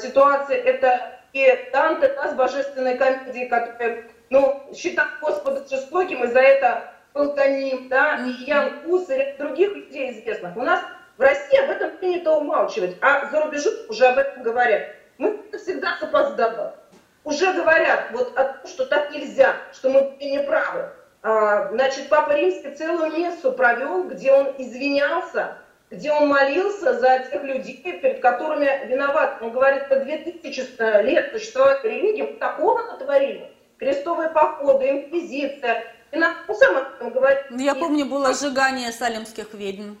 ситуации, 0.00 0.56
это 0.56 1.18
и 1.32 1.70
Данте, 1.72 2.08
да, 2.16 2.28
с 2.30 2.34
божественной 2.34 2.96
комедией, 2.96 3.48
которая, 3.48 4.04
ну, 4.30 4.64
считал 4.74 5.06
Господа 5.20 5.64
жестоким, 5.68 6.24
и 6.24 6.26
за 6.26 6.40
это 6.40 6.92
был 7.18 7.32
гоним, 7.32 7.88
да, 7.88 8.24
и 8.24 8.44
Ян 8.44 8.80
Кус, 8.80 9.10
и 9.10 9.14
ряд 9.14 9.36
других 9.36 9.74
людей 9.74 10.12
известных. 10.12 10.56
У 10.56 10.62
нас 10.62 10.80
в 11.16 11.20
России 11.20 11.58
об 11.58 11.70
этом 11.70 11.90
принято 11.98 12.32
умалчивать, 12.32 12.96
а 13.00 13.28
за 13.30 13.42
рубежом 13.42 13.74
уже 13.88 14.06
об 14.06 14.18
этом 14.18 14.42
говорят. 14.44 14.94
Мы 15.18 15.36
всегда 15.52 15.98
запоздало. 16.00 16.76
Уже 17.24 17.52
говорят 17.52 18.10
вот 18.12 18.32
что 18.66 18.86
так 18.86 19.10
нельзя, 19.10 19.56
что 19.72 19.90
мы 19.90 20.16
не 20.20 20.38
правы. 20.44 20.90
А, 21.22 21.68
значит, 21.70 22.08
Папа 22.08 22.32
Римский 22.32 22.70
целую 22.70 23.10
мессу 23.10 23.52
провел, 23.52 24.04
где 24.04 24.32
он 24.32 24.54
извинялся 24.56 25.58
где 25.90 26.12
он 26.12 26.28
молился 26.28 26.98
за 26.98 27.26
тех 27.30 27.42
людей, 27.44 27.80
перед 27.82 28.20
которыми 28.20 28.86
виноват. 28.88 29.38
Он 29.40 29.52
говорит, 29.52 29.88
по 29.88 29.96
2000 29.96 31.02
лет 31.02 31.32
существовать 31.32 31.82
религии, 31.82 32.30
мы 32.30 32.36
такого 32.38 32.82
натворили. 32.82 33.50
Крестовые 33.78 34.28
походы, 34.28 34.90
инквизиция. 34.90 35.84
И 36.10 36.16
нам 36.16 36.34
ну, 36.46 36.54
сам 36.54 37.12
говорит. 37.12 37.46
Ну, 37.50 37.58
я 37.58 37.74
помню, 37.74 38.06
было 38.06 38.32
сжигание 38.34 38.92
салемских 38.92 39.54
ведьм. 39.54 39.96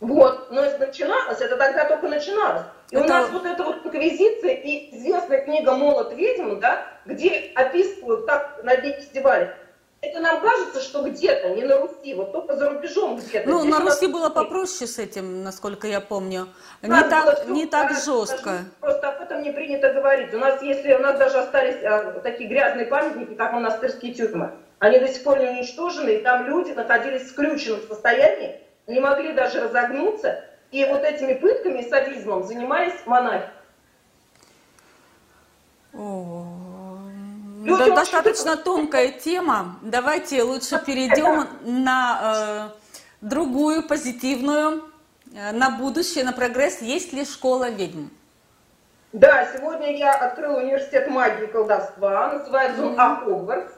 Вот, 0.00 0.50
но 0.50 0.62
это 0.62 0.86
начиналось, 0.86 1.40
это 1.40 1.56
тогда 1.56 1.86
только 1.86 2.08
начиналось. 2.08 2.66
И 2.90 2.96
это... 2.96 3.04
у 3.04 3.08
нас 3.08 3.30
вот 3.30 3.46
эта 3.46 3.64
вот 3.64 3.86
инквизиция 3.86 4.52
и 4.52 4.94
известная 4.94 5.42
книга 5.42 5.74
«Молот 5.74 6.12
ведьм», 6.12 6.60
да, 6.60 6.86
где 7.06 7.50
описывают, 7.54 8.26
как 8.26 8.62
над 8.62 8.82
ней 8.82 8.98
издевались 9.00 9.48
это 10.02 10.20
нам 10.20 10.40
кажется, 10.40 10.80
что 10.80 11.02
где-то, 11.02 11.50
не 11.50 11.64
на 11.64 11.78
Руси, 11.78 12.14
вот 12.14 12.32
только 12.32 12.56
за 12.56 12.70
рубежом 12.70 13.16
где-то. 13.16 13.48
Ну, 13.48 13.64
на 13.64 13.80
Руси 13.80 14.06
было 14.06 14.28
попроще 14.28 14.86
с 14.86 14.98
этим, 14.98 15.42
насколько 15.42 15.86
я 15.86 16.00
помню. 16.00 16.48
Не 16.82 16.88
так, 16.88 17.24
так 17.24 17.48
не 17.48 17.66
так 17.66 17.92
жестко. 17.92 18.64
Просто 18.80 19.08
об 19.08 19.22
этом 19.22 19.42
не 19.42 19.50
принято 19.50 19.92
говорить. 19.92 20.32
У 20.34 20.38
нас, 20.38 20.62
если 20.62 20.94
у 20.94 20.98
нас 20.98 21.18
даже 21.18 21.38
остались 21.38 21.82
а, 21.82 22.20
такие 22.22 22.48
грязные 22.48 22.86
памятники, 22.86 23.34
как 23.34 23.52
монастырские 23.52 24.14
тюрьмы, 24.14 24.52
они 24.78 24.98
до 24.98 25.08
сих 25.08 25.22
пор 25.24 25.38
не 25.40 25.46
уничтожены, 25.46 26.10
и 26.10 26.22
там 26.22 26.46
люди 26.46 26.72
находились 26.72 27.22
в 27.22 27.30
скрюченном 27.30 27.80
состоянии, 27.88 28.60
не 28.86 29.00
могли 29.00 29.32
даже 29.32 29.60
разогнуться, 29.60 30.44
и 30.70 30.84
вот 30.84 31.02
этими 31.02 31.34
пытками 31.34 31.80
и 31.80 31.88
садизмом 31.88 32.44
занимались 32.44 32.94
монахи. 33.06 33.48
Да, 37.66 37.90
достаточно 37.94 38.56
тонкая 38.56 39.10
тема. 39.10 39.76
Давайте 39.82 40.42
лучше 40.42 40.80
перейдем 40.84 41.48
на 41.62 42.70
э, 42.72 43.26
другую 43.26 43.82
позитивную, 43.82 44.84
э, 45.34 45.52
на 45.52 45.70
будущее, 45.70 46.24
на 46.24 46.32
прогресс. 46.32 46.80
Есть 46.80 47.12
ли 47.12 47.24
школа 47.24 47.70
ведьм? 47.70 48.08
Да, 49.12 49.48
сегодня 49.52 49.96
я 49.96 50.12
открыла 50.14 50.60
университет 50.60 51.08
магии 51.08 51.44
и 51.44 51.46
колдовства, 51.46 52.32
называется 52.34 52.86
он 52.86 52.94
А. 52.98 53.16
Хогвартс. 53.16 53.72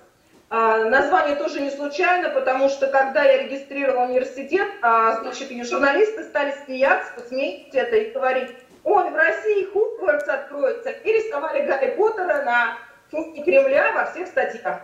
А, 0.50 0.84
название 0.84 1.36
тоже 1.36 1.60
не 1.60 1.70
случайно, 1.70 2.30
потому 2.30 2.70
что 2.70 2.86
когда 2.86 3.22
я 3.22 3.42
регистрировала 3.42 4.06
университет, 4.06 4.66
а, 4.80 5.20
значит, 5.20 5.50
журналисты 5.66 6.24
стали 6.24 6.54
смеяться, 6.64 7.12
посмеять 7.14 7.74
это 7.74 7.96
и 7.96 8.10
говорить, 8.12 8.50
ой, 8.82 9.10
в 9.10 9.14
России 9.14 9.68
Хогвартс 9.72 10.26
откроется, 10.26 10.90
и 10.90 11.12
рисовали 11.12 11.66
Гарри 11.66 11.94
Поттера 11.96 12.44
на 12.44 12.78
функции 13.10 13.42
Кремля 13.42 13.92
во 13.92 14.06
всех 14.06 14.28
статьях. 14.28 14.80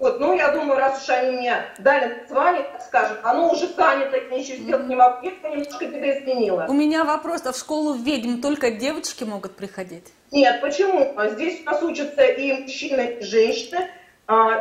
Вот, 0.00 0.18
ну, 0.20 0.34
я 0.34 0.48
думаю, 0.52 0.78
раз 0.78 1.02
уж 1.02 1.10
они 1.10 1.36
мне 1.36 1.56
дали 1.78 2.20
название, 2.20 2.62
так 2.62 2.80
скажем, 2.80 3.18
оно 3.22 3.52
уже 3.52 3.66
станет, 3.66 4.10
так 4.10 4.30
ничего 4.30 4.56
сделать 4.56 4.86
не 4.86 4.96
могу, 4.96 5.26
я 5.26 5.50
немножко 5.50 5.84
видоизменила. 5.84 6.64
У 6.68 6.72
меня 6.72 7.04
вопрос, 7.04 7.44
а 7.44 7.52
в 7.52 7.56
школу 7.58 7.92
ведьм 7.94 8.40
только 8.40 8.70
девочки 8.70 9.24
могут 9.24 9.56
приходить? 9.56 10.14
Нет, 10.30 10.62
почему? 10.62 11.12
Здесь 11.32 11.60
у 11.60 11.64
нас 11.64 11.82
учатся 11.82 12.22
и 12.22 12.62
мужчины, 12.62 13.18
и 13.20 13.22
женщины, 13.22 13.90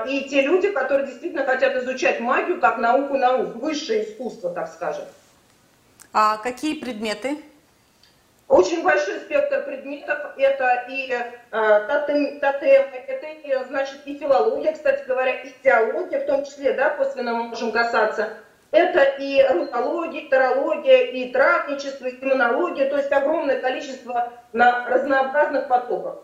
и 0.08 0.28
те 0.30 0.42
люди, 0.42 0.72
которые 0.72 1.08
действительно 1.08 1.46
хотят 1.46 1.76
изучать 1.78 2.20
магию 2.20 2.60
как 2.60 2.78
науку 2.78 3.18
наук, 3.18 3.56
высшее 3.56 4.04
искусство, 4.04 4.52
так 4.54 4.68
скажем. 4.68 5.06
А 6.14 6.38
какие 6.38 6.76
предметы? 6.76 7.38
Очень 8.52 8.84
большой 8.84 9.20
спектр 9.22 9.64
предметов, 9.64 10.34
это 10.36 10.86
и 10.90 11.10
э, 11.10 11.88
тотем, 11.88 12.38
тотемы, 12.42 12.98
это 13.08 13.28
и, 13.28 13.64
значит, 13.70 14.02
и 14.04 14.18
филология, 14.18 14.74
кстати 14.74 15.08
говоря, 15.08 15.40
и 15.40 15.54
теология, 15.64 16.20
в 16.20 16.26
том 16.26 16.44
числе, 16.44 16.74
да, 16.74 16.90
косвенно 16.90 17.34
мы 17.34 17.44
можем 17.44 17.72
касаться. 17.72 18.34
Это 18.72 19.04
и 19.20 19.42
рунология, 19.48 20.28
тарология, 20.30 21.04
и 21.12 21.32
травничество, 21.32 22.08
и 22.08 22.22
иммунология, 22.22 22.90
то 22.90 22.98
есть 22.98 23.12
огромное 23.14 23.62
количество 23.62 24.34
на 24.52 24.86
разнообразных 24.86 25.70
потоках. 25.70 26.18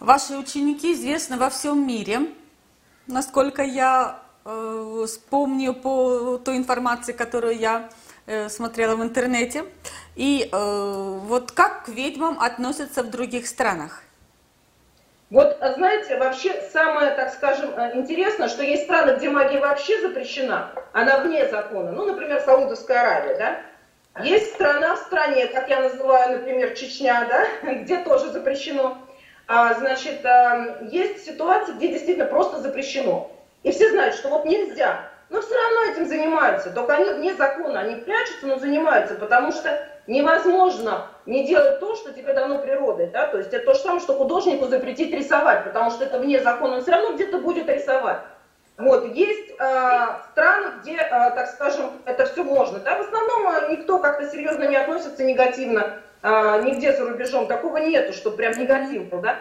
Ваши 0.00 0.36
ученики 0.36 0.92
известны 0.92 1.36
во 1.36 1.50
всем 1.50 1.86
мире. 1.86 2.20
Насколько 3.06 3.62
я 3.62 4.18
э, 4.44 5.04
вспомню 5.06 5.72
по 5.74 6.38
той 6.38 6.56
информации, 6.56 7.12
которую 7.12 7.56
я 7.56 7.88
э, 8.26 8.48
смотрела 8.48 8.96
в 8.96 9.02
интернете. 9.02 9.64
И 10.16 10.48
э, 10.50 11.18
вот 11.26 11.52
как 11.52 11.84
к 11.84 11.88
ведьмам 11.88 12.40
относятся 12.40 13.02
в 13.02 13.10
других 13.10 13.46
странах? 13.46 14.02
Вот, 15.30 15.56
а 15.60 15.72
знаете, 15.74 16.16
вообще 16.18 16.60
самое, 16.72 17.12
так 17.12 17.32
скажем, 17.32 17.70
э, 17.76 17.96
интересное, 17.96 18.48
что 18.48 18.62
есть 18.62 18.84
страны, 18.84 19.16
где 19.16 19.30
магия 19.30 19.60
вообще 19.60 20.00
запрещена, 20.00 20.72
она 20.92 21.18
вне 21.18 21.48
закона. 21.48 21.92
Ну, 21.92 22.04
например, 22.04 22.40
Саудовская 22.40 23.00
Аравия, 23.00 23.36
да? 23.36 24.22
Есть 24.22 24.54
страна 24.54 24.94
в 24.94 24.98
стране, 24.98 25.48
как 25.48 25.68
я 25.68 25.80
называю, 25.80 26.38
например, 26.38 26.74
Чечня, 26.74 27.26
да, 27.28 27.72
где 27.74 27.98
тоже 27.98 28.30
запрещено. 28.30 28.98
А, 29.46 29.74
значит, 29.74 30.24
а, 30.24 30.78
есть 30.90 31.24
ситуации, 31.24 31.72
где 31.72 31.88
действительно 31.88 32.26
просто 32.26 32.60
запрещено. 32.60 33.30
И 33.62 33.70
все 33.70 33.90
знают, 33.90 34.14
что 34.14 34.28
вот 34.28 34.44
нельзя. 34.44 35.00
Но 35.30 35.40
все 35.40 35.54
равно 35.54 35.92
этим 35.92 36.06
занимаются. 36.06 36.70
Только 36.70 36.94
они 36.94 37.10
вне 37.10 37.34
закона, 37.34 37.80
они 37.80 37.96
прячутся, 37.96 38.46
но 38.46 38.58
занимаются, 38.58 39.14
потому 39.14 39.52
что 39.52 39.86
невозможно 40.06 41.06
не 41.26 41.46
делать 41.46 41.80
то, 41.80 41.96
что 41.96 42.12
тебе 42.12 42.34
дано 42.34 42.58
природой. 42.58 43.06
Да? 43.06 43.26
То 43.26 43.38
есть 43.38 43.52
это 43.52 43.66
то 43.66 43.74
же 43.74 43.80
самое, 43.80 44.00
что 44.00 44.14
художнику 44.14 44.66
запретить 44.66 45.12
рисовать, 45.12 45.64
потому 45.64 45.90
что 45.90 46.04
это 46.04 46.18
вне 46.18 46.40
закона, 46.40 46.76
он 46.76 46.82
все 46.82 46.92
равно 46.92 47.14
где-то 47.14 47.38
будет 47.38 47.68
рисовать. 47.68 48.20
Вот, 48.76 49.06
есть 49.14 49.50
э, 49.50 50.06
страны, 50.32 50.72
где, 50.80 50.96
э, 50.96 51.08
так 51.08 51.48
скажем, 51.48 51.92
это 52.06 52.26
все 52.26 52.42
можно. 52.42 52.80
Да? 52.80 52.96
В 52.96 53.02
основном 53.02 53.48
э, 53.48 53.68
никто 53.70 54.00
как-то 54.00 54.28
серьезно 54.28 54.64
не 54.64 54.76
относится 54.76 55.22
негативно 55.22 56.00
э, 56.24 56.62
нигде 56.64 56.92
за 56.92 57.08
рубежом. 57.08 57.46
Такого 57.46 57.76
нету, 57.76 58.12
что 58.12 58.32
прям 58.32 58.52
негативно. 58.58 59.20
Да? 59.20 59.36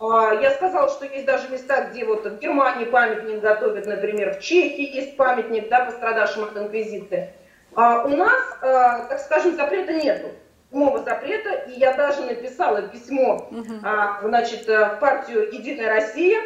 Э, 0.00 0.42
я 0.42 0.50
сказала, 0.50 0.88
что 0.88 1.04
есть 1.04 1.26
даже 1.26 1.48
места, 1.48 1.84
где 1.84 2.04
вот 2.04 2.26
в 2.26 2.38
Германии 2.38 2.86
памятник 2.86 3.40
готовят, 3.40 3.86
например, 3.86 4.34
в 4.34 4.40
Чехии 4.40 4.96
есть 4.96 5.16
памятник 5.16 5.68
да, 5.68 5.84
пострадавшим 5.84 6.44
от 6.44 6.56
инквизиции. 6.56 7.32
А 7.74 8.04
у 8.04 8.08
нас, 8.08 8.42
а, 8.60 9.06
так 9.06 9.18
скажем, 9.20 9.56
запрета 9.56 9.94
нету. 9.94 10.28
Прямого 10.70 10.98
запрета, 11.02 11.50
и 11.68 11.78
я 11.78 11.94
даже 11.94 12.22
написала 12.22 12.82
письмо 12.82 13.50
а, 13.82 14.20
значит, 14.22 14.66
в 14.66 14.98
партию 15.00 15.52
«Единая 15.52 15.88
Россия», 15.88 16.38
а, 16.40 16.44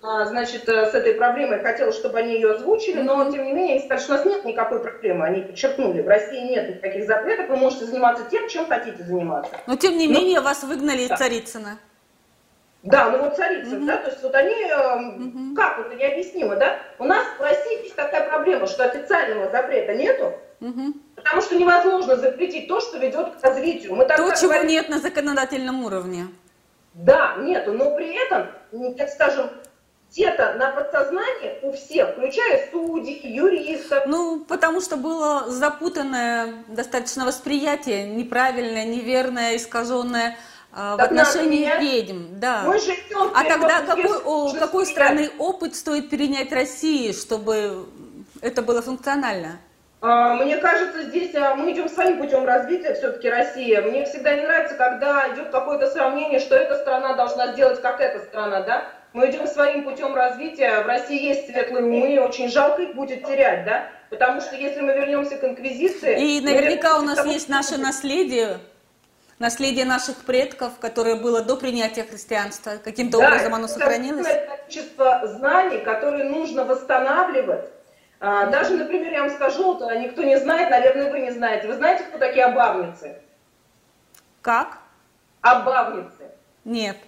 значит, 0.00 0.64
с 0.64 0.94
этой 0.94 1.14
проблемой, 1.14 1.60
хотела, 1.60 1.92
чтобы 1.92 2.18
они 2.18 2.34
ее 2.34 2.52
озвучили, 2.52 3.02
но, 3.02 3.30
тем 3.30 3.44
не 3.44 3.52
менее, 3.52 3.76
они 3.76 3.84
сказали, 3.84 4.00
что 4.00 4.12
у 4.12 4.16
нас 4.16 4.26
нет 4.26 4.44
никакой 4.44 4.80
проблемы, 4.80 5.26
они 5.26 5.42
подчеркнули, 5.42 6.02
в 6.02 6.08
России 6.08 6.48
нет 6.48 6.76
никаких 6.76 7.06
запретов, 7.06 7.48
вы 7.48 7.56
можете 7.56 7.86
заниматься 7.86 8.24
тем, 8.30 8.48
чем 8.48 8.66
хотите 8.66 9.02
заниматься. 9.02 9.52
Но, 9.66 9.76
тем 9.76 9.96
не 9.96 10.06
но... 10.06 10.14
менее, 10.14 10.40
вас 10.40 10.62
выгнали 10.62 11.06
да. 11.06 11.14
из 11.14 11.18
Царицына. 11.18 11.78
Да, 12.82 13.10
ну 13.10 13.18
вот 13.18 13.36
Царицын, 13.36 13.78
угу. 13.78 13.86
да, 13.86 13.96
то 13.96 14.10
есть 14.10 14.22
вот 14.22 14.34
они, 14.34 14.54
угу. 14.54 15.56
как 15.56 15.78
вот 15.78 15.96
необъяснимо, 15.96 16.56
да, 16.56 16.78
у 16.98 17.04
нас 17.04 17.26
в 17.38 17.42
России 17.42 17.82
есть 17.82 17.96
такая 17.96 18.28
проблема, 18.28 18.66
что 18.66 18.84
официального 18.84 19.50
запрета 19.50 19.94
нету, 19.94 20.34
Угу. 20.60 20.94
Потому 21.16 21.42
что 21.42 21.56
невозможно 21.56 22.16
запретить 22.16 22.68
то, 22.68 22.80
что 22.80 22.98
ведет 22.98 23.36
к 23.36 23.44
развитию. 23.44 23.94
Мы 23.94 24.06
то, 24.06 24.16
чего 24.16 24.52
говорим... 24.52 24.68
нет 24.68 24.88
на 24.88 24.98
законодательном 24.98 25.84
уровне. 25.84 26.28
Да, 26.94 27.36
нету, 27.36 27.72
но 27.72 27.94
при 27.94 28.14
этом, 28.14 28.46
так 28.96 29.10
скажем, 29.10 29.50
где-то 30.16 30.54
на 30.54 30.70
подсознании 30.70 31.58
у 31.62 31.72
всех, 31.72 32.10
включая 32.12 32.70
судей, 32.70 33.20
юристов. 33.22 34.04
Ну, 34.06 34.40
потому 34.40 34.80
что 34.80 34.96
было 34.96 35.44
запутанное 35.48 36.64
достаточно 36.68 37.26
восприятие, 37.26 38.06
неправильное, 38.06 38.86
неверное, 38.86 39.56
искаженное 39.56 40.38
а, 40.72 40.96
в 40.96 41.00
отношении 41.00 41.68
ведьм, 41.78 42.38
да. 42.40 42.62
Мы 42.64 42.78
живем 42.78 43.30
а 43.34 43.44
тогда 43.44 43.82
какой, 43.82 44.18
о, 44.24 44.52
какой 44.54 44.86
страны 44.86 45.30
опыт 45.38 45.76
стоит 45.76 46.08
перенять 46.08 46.50
России, 46.50 47.12
чтобы 47.12 47.86
это 48.40 48.62
было 48.62 48.80
функционально? 48.80 49.58
А, 50.00 50.34
мне 50.34 50.56
кажется, 50.56 51.02
здесь 51.04 51.34
а, 51.34 51.54
мы 51.56 51.72
идем 51.72 51.90
своим 51.90 52.18
путем 52.18 52.46
развития 52.46 52.94
все-таки 52.94 53.28
Россия. 53.28 53.82
Мне 53.82 54.06
всегда 54.06 54.34
не 54.34 54.42
нравится, 54.42 54.76
когда 54.76 55.34
идет 55.34 55.50
какое-то 55.50 55.90
сравнение, 55.90 56.40
что 56.40 56.54
эта 56.54 56.76
страна 56.76 57.14
должна 57.14 57.52
сделать, 57.52 57.82
как 57.82 58.00
эта 58.00 58.24
страна, 58.24 58.62
да? 58.62 58.84
Мы 59.16 59.30
идем 59.30 59.46
своим 59.46 59.82
путем 59.82 60.14
развития. 60.14 60.82
В 60.82 60.86
России 60.86 61.18
есть 61.18 61.46
светлые 61.46 61.86
умы, 61.86 62.20
очень 62.20 62.50
жалко 62.50 62.82
их 62.82 62.94
будет 62.94 63.24
терять, 63.24 63.64
да? 63.64 63.88
Потому 64.10 64.42
что 64.42 64.56
если 64.56 64.82
мы 64.82 64.92
вернемся 64.92 65.38
к 65.38 65.44
инквизиции... 65.44 66.36
И 66.36 66.40
наверняка 66.42 66.98
у 66.98 67.00
нас 67.00 67.24
есть 67.24 67.48
наше 67.48 67.78
наследие, 67.78 68.58
наследие 69.38 69.86
наших 69.86 70.18
предков, 70.26 70.74
которое 70.78 71.14
было 71.14 71.40
до 71.40 71.56
принятия 71.56 72.02
христианства, 72.02 72.72
каким-то 72.76 73.18
да, 73.18 73.28
образом 73.28 73.54
оно 73.54 73.68
сохранилось? 73.68 74.26
Это 74.26 74.54
количество 74.54 75.26
знаний, 75.26 75.78
которые 75.78 76.24
нужно 76.24 76.66
восстанавливать. 76.66 77.70
А, 78.20 78.50
даже, 78.50 78.76
например, 78.76 79.14
я 79.14 79.22
вам 79.22 79.30
скажу, 79.30 79.62
вот, 79.62 79.80
а, 79.80 79.96
никто 79.96 80.24
не 80.24 80.38
знает, 80.38 80.68
наверное, 80.68 81.10
вы 81.10 81.20
не 81.20 81.30
знаете. 81.30 81.68
Вы 81.68 81.76
знаете, 81.76 82.04
кто 82.04 82.18
такие 82.18 82.44
обавницы? 82.44 83.16
Как? 84.42 84.76
Обавницы. 85.40 86.32
Нет. 86.66 86.98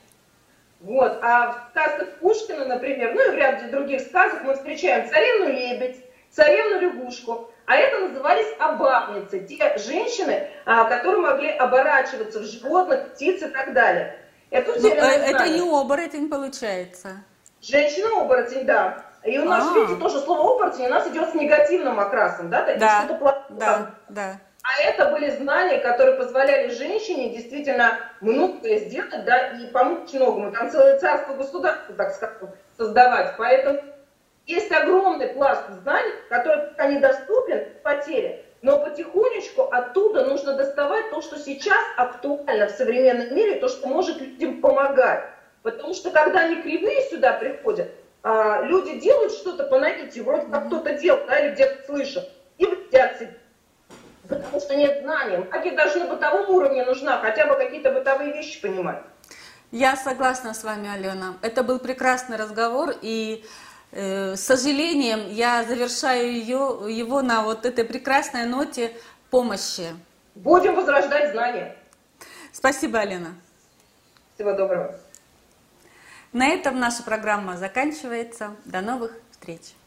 Вот, 0.81 1.19
а 1.23 1.51
в 1.51 1.71
сказках 1.71 2.09
Пушкина, 2.21 2.65
например, 2.65 3.13
ну 3.15 3.29
и 3.29 3.35
в 3.35 3.35
ряде 3.35 3.67
других 3.67 4.01
сказок 4.01 4.45
мы 4.45 4.55
встречаем 4.55 5.09
царевну 5.09 5.53
лебедь, 5.53 5.97
царевну 6.31 6.81
лягушку, 6.81 7.51
а 7.67 7.77
это 7.77 8.07
назывались 8.07 8.47
обавницы, 8.61 9.41
те 9.41 9.77
женщины, 9.77 10.49
а, 10.65 10.85
которые 10.85 11.21
могли 11.21 11.51
оборачиваться 11.51 12.41
в 12.41 12.45
животных, 12.45 13.13
птиц 13.13 13.43
и 13.43 13.49
так 13.49 13.73
далее. 13.73 14.19
Это, 14.51 14.81
ну, 14.81 14.89
э, 14.89 14.95
это 14.95 15.49
не 15.49 15.61
оборотень 15.61 16.31
получается. 16.31 17.25
Женщина-оборотень, 17.61 18.65
да. 18.65 19.05
И 19.25 19.37
у 19.37 19.45
нас, 19.45 19.65
А-а-а. 19.65 19.81
видите, 19.81 20.01
тоже 20.01 20.21
слово 20.21 20.55
оборотень 20.55 20.87
у 20.87 20.91
нас 20.91 21.09
идет 21.09 21.31
с 21.31 21.35
негативным 21.35 21.99
окрасом, 21.99 22.51
да? 22.51 22.65
да, 22.77 23.05
да, 23.51 23.95
да. 24.09 24.41
А 24.69 24.83
это 24.83 25.07
были 25.07 25.31
знания, 25.31 25.79
которые 25.79 26.19
позволяли 26.19 26.69
женщине 26.69 27.31
действительно 27.31 27.99
многое 28.21 28.81
сделать, 28.81 29.25
да, 29.25 29.53
и 29.53 29.67
помочь 29.69 30.13
многому. 30.13 30.53
Там 30.53 30.71
целое 30.71 30.99
царство 30.99 31.33
государства, 31.33 31.95
так 31.95 32.13
скажем, 32.13 32.51
создавать. 32.77 33.35
Поэтому 33.39 33.81
есть 34.47 34.71
огромный 34.71 35.29
пласт 35.29 35.63
знаний, 35.83 36.13
который 36.29 36.69
пока 36.69 36.87
недоступен, 36.87 37.67
потеря. 37.83 38.43
Но 38.61 38.79
потихонечку 38.79 39.63
оттуда 39.63 40.27
нужно 40.27 40.55
доставать 40.55 41.09
то, 41.11 41.23
что 41.23 41.39
сейчас 41.39 41.83
актуально 41.97 42.67
в 42.67 42.73
современном 42.73 43.35
мире, 43.35 43.61
то, 43.61 43.69
что 43.69 43.89
может 43.89 44.21
людям 44.21 44.61
помогать. 44.61 45.31
Потому 45.63 45.95
что 45.95 46.11
когда 46.11 46.41
они 46.41 46.61
кривые 46.61 47.09
сюда 47.09 47.33
приходят, 47.33 47.89
а, 48.23 48.61
люди 48.63 48.99
делают 49.01 49.33
что-то 49.33 49.65
по 49.65 49.79
наитию, 49.79 50.25
вроде 50.25 50.47
как 50.51 50.67
кто-то 50.67 50.93
делал, 50.95 51.21
да, 51.27 51.39
или 51.39 51.55
где-то 51.55 51.87
слышат, 51.87 52.29
и 52.59 52.67
вредят 52.67 53.19
себе. 53.19 53.35
Потому 54.29 54.61
что 54.61 54.77
нет 54.77 55.03
знаний. 55.03 55.39
Магия 55.51 55.73
даже 55.73 55.99
на 55.99 56.07
бытовом 56.07 56.51
уровне 56.51 56.85
нужна, 56.85 57.19
хотя 57.21 57.47
бы 57.47 57.57
какие-то 57.57 57.93
бытовые 57.93 58.33
вещи 58.33 58.61
понимать. 58.61 59.03
Я 59.71 59.97
согласна 59.97 60.55
с 60.55 60.65
вами, 60.65 60.89
Алена. 60.89 61.37
Это 61.43 61.63
был 61.63 61.79
прекрасный 61.79 62.37
разговор, 62.37 62.95
и 63.03 63.45
э, 63.93 64.37
с 64.37 64.41
сожалением 64.41 65.29
я 65.31 65.65
завершаю 65.65 66.33
ее, 66.33 66.79
его 66.89 67.23
на 67.23 67.43
вот 67.43 67.67
этой 67.67 67.85
прекрасной 67.85 68.47
ноте 68.47 68.93
помощи. 69.31 69.89
Будем 70.35 70.75
возрождать 70.75 71.33
знания. 71.33 71.77
Спасибо, 72.53 73.01
Алена. 73.01 73.31
Всего 74.35 74.53
доброго. 74.53 74.99
На 76.33 76.49
этом 76.49 76.79
наша 76.79 77.03
программа 77.03 77.57
заканчивается. 77.57 78.55
До 78.65 78.81
новых 78.81 79.13
встреч! 79.31 79.78